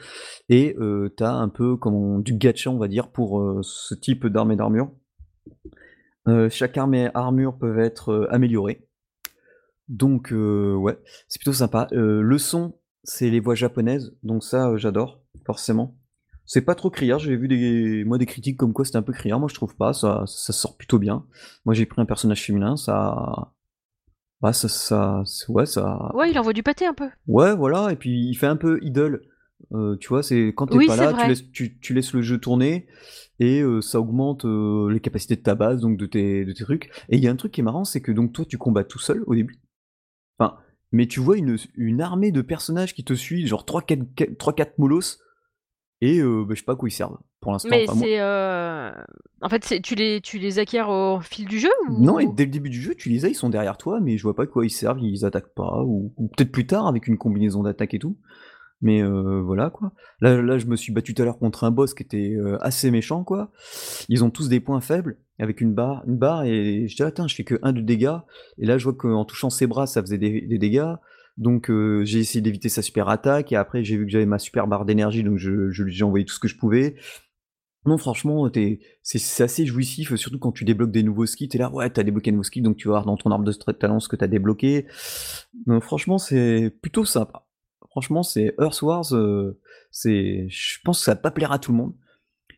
[0.49, 0.75] Et
[1.17, 4.55] tu as un peu comme du gacha, on va dire, pour ce type d'armes et
[4.55, 4.91] d'armure.
[6.49, 8.87] Chaque arme et armure peuvent être améliorées.
[9.89, 11.87] Donc, ouais, c'est plutôt sympa.
[11.91, 15.97] le son, c'est les voix japonaises, donc ça, j'adore, forcément.
[16.45, 19.13] C'est pas trop criard, j'ai vu des, moi, des critiques comme quoi c'était un peu
[19.13, 21.25] criard, moi je trouve pas, ça, ça sort plutôt bien.
[21.65, 23.53] Moi j'ai pris un personnage féminin, ça.
[24.41, 26.11] Bah, ça, ça, ouais, ça.
[26.13, 27.09] Ouais, il envoie du pâté un peu.
[27.27, 29.21] Ouais, voilà, et puis il fait un peu idole.
[29.71, 32.87] Euh, tu vois, c'est quand t'es pas là, tu laisses, tu, laisses, le jeu tourner
[33.39, 36.63] et euh, ça augmente euh, les capacités de ta base, donc de tes, de tes
[36.63, 36.91] trucs.
[37.09, 38.83] Et il y a un truc qui est marrant, c'est que donc toi tu combats
[38.83, 39.59] tout seul au début.
[40.37, 40.57] Enfin,
[40.91, 45.19] mais tu vois une, une armée de personnages qui te suivent, genre 3-4 molosses
[46.01, 47.69] et bah, je sais pas à quoi ils servent pour l'instant.
[47.71, 48.19] Mais c'est.
[49.43, 52.51] En fait, tu les, tu les acquiers au fil du jeu Non, et dès le
[52.51, 54.47] début du jeu, tu les as, ils sont derrière toi, mais je vois pas à
[54.47, 57.99] quoi ils servent, ils attaquent pas, ou, peut-être plus tard avec une combinaison d'attaque et
[57.99, 58.17] tout.
[58.81, 59.93] Mais voilà quoi.
[60.19, 62.91] Là, là, je me suis battu tout à l'heure contre un boss qui était assez
[62.91, 63.51] méchant quoi.
[64.09, 67.27] Ils ont tous des points faibles avec une barre, une barre et je dis attends,
[67.27, 68.17] je fais que 1 de dégâts.
[68.57, 70.95] Et là, je vois qu'en touchant ses bras, ça faisait des, dégâts.
[71.37, 71.71] Donc
[72.03, 74.85] j'ai essayé d'éviter sa super attaque et après j'ai vu que j'avais ma super barre
[74.85, 76.95] d'énergie donc je, je, j'ai envoyé tout ce que je pouvais.
[77.85, 78.49] Non franchement
[79.01, 82.29] c'est, assez jouissif surtout quand tu débloques des nouveaux skis, t'es là ouais t'as débloqué
[82.29, 84.27] un nouveau ski donc tu vas voir dans ton arbre de talent ce que t'as
[84.27, 84.85] débloqué.
[85.65, 87.42] Donc franchement c'est plutôt sympa.
[87.93, 89.59] Franchement c'est Earth Wars, euh,
[89.91, 91.93] c'est, je pense que ça va pas plaire à tout le monde.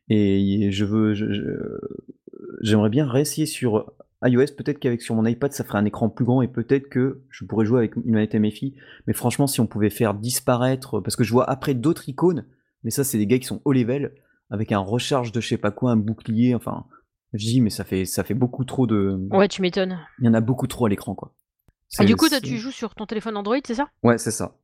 [0.07, 1.13] Et je veux,
[2.61, 3.91] j'aimerais bien réessayer sur
[4.23, 7.23] iOS, peut-être qu'avec sur mon iPad ça ferait un écran plus grand et peut-être que
[7.29, 8.75] je pourrais jouer avec une manette MFI.
[9.07, 12.45] Mais franchement, si on pouvait faire disparaître, parce que je vois après d'autres icônes,
[12.85, 14.13] mais ça c'est des gars qui sont haut level,
[14.49, 16.85] avec un recharge de je sais pas quoi, un bouclier, enfin,
[17.33, 19.19] je dis mais ça fait ça fait beaucoup trop de.
[19.31, 19.99] Ouais, tu m'étonnes.
[20.19, 21.33] Il y en a beaucoup trop à l'écran quoi.
[21.97, 23.87] Ah, du coup, toi, tu joues sur ton téléphone Android, c'est ça?
[24.03, 24.57] Ouais, c'est ça.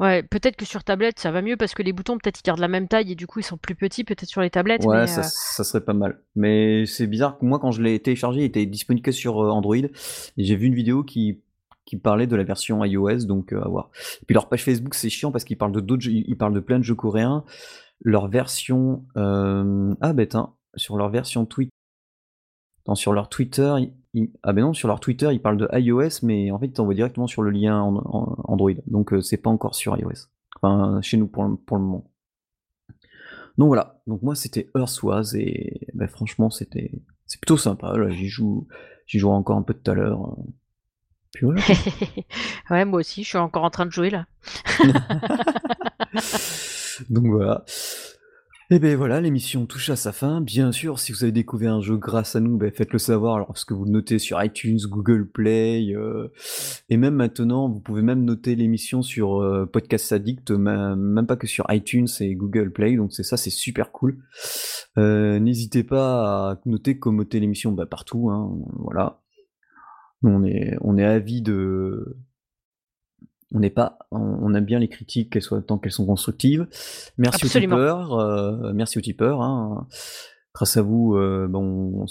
[0.00, 2.60] Ouais, peut-être que sur tablette ça va mieux parce que les boutons peut-être ils gardent
[2.60, 4.84] la même taille et du coup ils sont plus petits peut-être sur les tablettes.
[4.84, 6.20] Ouais, ça, euh, ça, serait pas mal.
[6.36, 9.50] Mais c'est bizarre que moi quand je l'ai téléchargé, il était disponible que sur euh,
[9.50, 9.90] Android et
[10.36, 11.40] j'ai vu une vidéo qui
[11.84, 13.90] qui parlait de la version iOS donc euh, à voir.
[14.22, 16.60] Et puis leur page Facebook c'est chiant parce qu'ils parlent de d'autres ils parlent de
[16.60, 17.44] plein de jeux coréens.
[18.00, 21.70] Leur version ah bête hein, sur leur version Twitter
[22.94, 23.74] sur leur Twitter,
[24.42, 26.94] ah ben non, sur leur Twitter, ils parlent de iOS, mais en fait, ils t'envoient
[26.94, 28.72] directement sur le lien Android.
[28.86, 30.28] Donc, euh, c'est pas encore sur iOS.
[30.56, 32.10] Enfin, chez nous pour le, pour le moment.
[33.58, 34.00] Donc voilà.
[34.06, 36.92] Donc moi, c'était Earthwise et ben, franchement, c'était
[37.26, 37.96] c'est plutôt sympa.
[37.96, 38.68] Là, j'y joue,
[39.06, 40.36] j'y joue encore un peu tout à l'heure.
[41.34, 41.60] Puis voilà.
[42.70, 44.26] ouais, moi aussi, je suis encore en train de jouer là.
[47.10, 47.64] Donc voilà.
[48.70, 50.42] Et eh bien voilà, l'émission touche à sa fin.
[50.42, 53.72] Bien sûr, si vous avez découvert un jeu grâce à nous, ben, faites-le savoir lorsque
[53.72, 55.94] vous le notez sur iTunes, Google Play.
[55.94, 56.28] Euh,
[56.90, 61.46] et même maintenant, vous pouvez même noter l'émission sur euh, Podcast Addict, même pas que
[61.46, 62.96] sur iTunes et Google Play.
[62.96, 64.18] Donc c'est ça, c'est super cool.
[64.98, 68.28] Euh, n'hésitez pas à noter, commenter l'émission bah, partout.
[68.28, 69.22] Hein, voilà.
[70.22, 72.18] On est, on est avis de,
[73.54, 76.66] on n'est pas, on, aime bien les critiques, qu'elles soient tant qu'elles sont constructives.
[77.16, 79.42] Merci aux tipeurs, euh, merci aux tipeurs.
[79.42, 79.86] Hein.
[80.54, 82.04] Grâce à vous, euh, bon,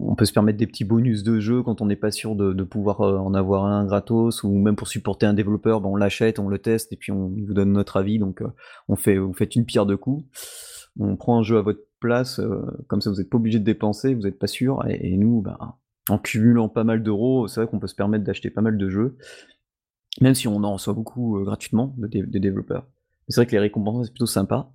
[0.00, 2.62] on, peut se permettre des petits bonus de jeu quand on n'est pas sûr de,
[2.64, 6.38] pouvoir euh, en avoir un gratos, ou même pour supporter un développeur, ben, on l'achète,
[6.38, 8.18] on le teste et puis on vous donne notre avis.
[8.18, 8.42] Donc,
[8.88, 10.24] on fait, vous faites une pierre de coups.
[10.98, 12.40] On prend un jeu à votre place,
[12.88, 14.84] comme ça vous n'êtes pas obligé de dépenser, vous n'êtes pas sûr.
[14.88, 15.56] Et, nous, ben,
[16.10, 18.88] en cumulant pas mal d'euros, c'est vrai qu'on peut se permettre d'acheter pas mal de
[18.88, 19.16] jeux
[20.20, 22.86] même si on en reçoit beaucoup euh, gratuitement des de développeurs.
[23.28, 24.70] C'est vrai que les récompenses, c'est plutôt sympa.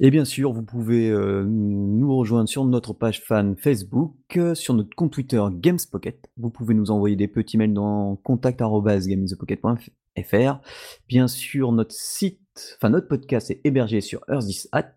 [0.00, 4.74] Et bien sûr, vous pouvez euh, nous rejoindre sur notre page fan Facebook, euh, sur
[4.74, 6.30] notre compte Twitter GamesPocket.
[6.36, 10.60] Vous pouvez nous envoyer des petits mails dans contact.gamespocket.fr.
[11.08, 14.94] Bien sûr, notre site, enfin notre podcast est hébergé sur Earth Hat.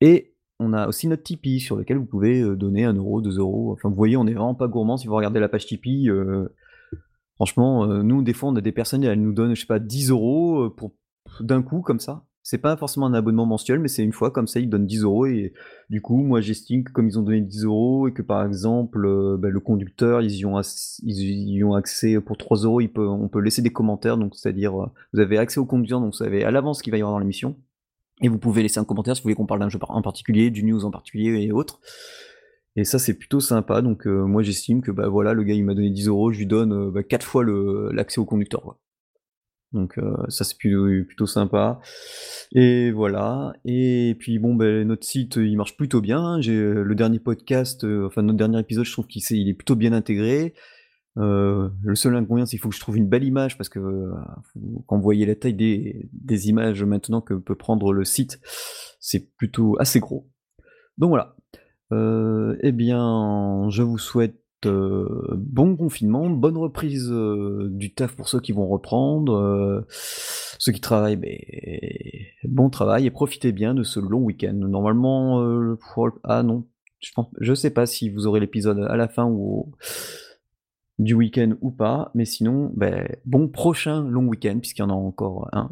[0.00, 3.72] Et on a aussi notre Tipeee sur lequel vous pouvez donner 1 euro, 2 euros.
[3.72, 4.98] Enfin, vous voyez, on est vraiment pas gourmand.
[4.98, 6.08] Si vous regardez la page Tipeee,
[7.40, 9.78] Franchement, euh, nous, des fois, on a des personnes, elles nous donnent, je sais pas,
[9.78, 12.26] 10 euros euh, d'un coup, comme ça.
[12.42, 15.04] C'est pas forcément un abonnement mensuel, mais c'est une fois comme ça, ils donnent 10
[15.04, 15.24] euros.
[15.24, 15.54] Et
[15.88, 19.06] du coup, moi, j'estime que comme ils ont donné 10 euros et que par exemple,
[19.06, 20.60] euh, bah, le conducteur, ils y, ont
[21.02, 24.18] ils accès pour 3 euros, on peut laisser des commentaires.
[24.18, 24.74] Donc, c'est-à-dire,
[25.14, 27.14] vous avez accès au conducteur, donc vous savez à l'avance ce qu'il va y avoir
[27.14, 27.56] dans l'émission.
[28.20, 30.50] Et vous pouvez laisser un commentaire si vous voulez qu'on parle d'un jeu en particulier,
[30.50, 31.80] du news en particulier et autres.
[32.76, 33.82] Et ça, c'est plutôt sympa.
[33.82, 36.38] Donc, euh, moi, j'estime que bah, voilà, le gars, il m'a donné 10 euros, je
[36.38, 37.44] lui donne euh, bah, 4 fois
[37.92, 38.78] l'accès au conducteur.
[39.72, 41.80] Donc, euh, ça, c'est plutôt, sympa.
[42.52, 43.52] Et voilà.
[43.64, 46.40] Et puis, bon, bah, notre site, il marche plutôt bien.
[46.40, 49.92] J'ai le dernier podcast, enfin, notre dernier épisode, je trouve qu'il est, est plutôt bien
[49.92, 50.54] intégré.
[51.16, 54.10] le seul inconvénient, c'est qu'il faut que je trouve une belle image parce que
[54.86, 58.40] quand vous voyez la taille des, des images maintenant que peut prendre le site,
[58.98, 60.28] c'est plutôt assez gros.
[60.98, 61.36] Donc voilà,
[61.92, 64.36] euh, eh bien, je vous souhaite
[64.66, 69.84] euh, bon confinement, bonne reprise euh, du taf pour ceux qui vont reprendre.
[70.58, 71.18] ceux qui travaillent,
[72.44, 74.54] bon travail et profitez bien de ce long week-end.
[74.54, 75.76] Normalement,
[76.24, 76.66] ah non,
[77.00, 79.72] je pense, sais pas si vous aurez l'épisode à la fin ou
[80.98, 84.94] du week-end ou pas, mais sinon, ben, bon prochain long week-end puisqu'il y en a
[84.94, 85.70] encore un.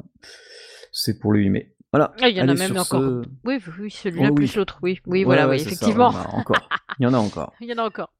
[0.90, 1.74] C'est pour le 8 mai.
[1.92, 2.12] Voilà.
[2.20, 3.24] Ah, il y en a même encore.
[3.44, 4.78] Oui, oui celui-là oh, plus l'autre.
[4.82, 6.08] Oui, oui, voilà, oui, effectivement.
[6.32, 6.68] encore.
[6.98, 7.54] Il y en a encore.
[7.60, 8.12] il y en a encore.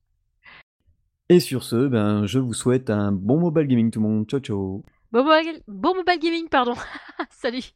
[1.28, 4.26] Et sur ce, ben, je vous souhaite un bon mobile gaming tout le monde.
[4.26, 4.82] Ciao, ciao.
[5.12, 5.24] Bon,
[5.66, 6.74] bon mobile gaming, pardon.
[7.30, 7.72] Salut.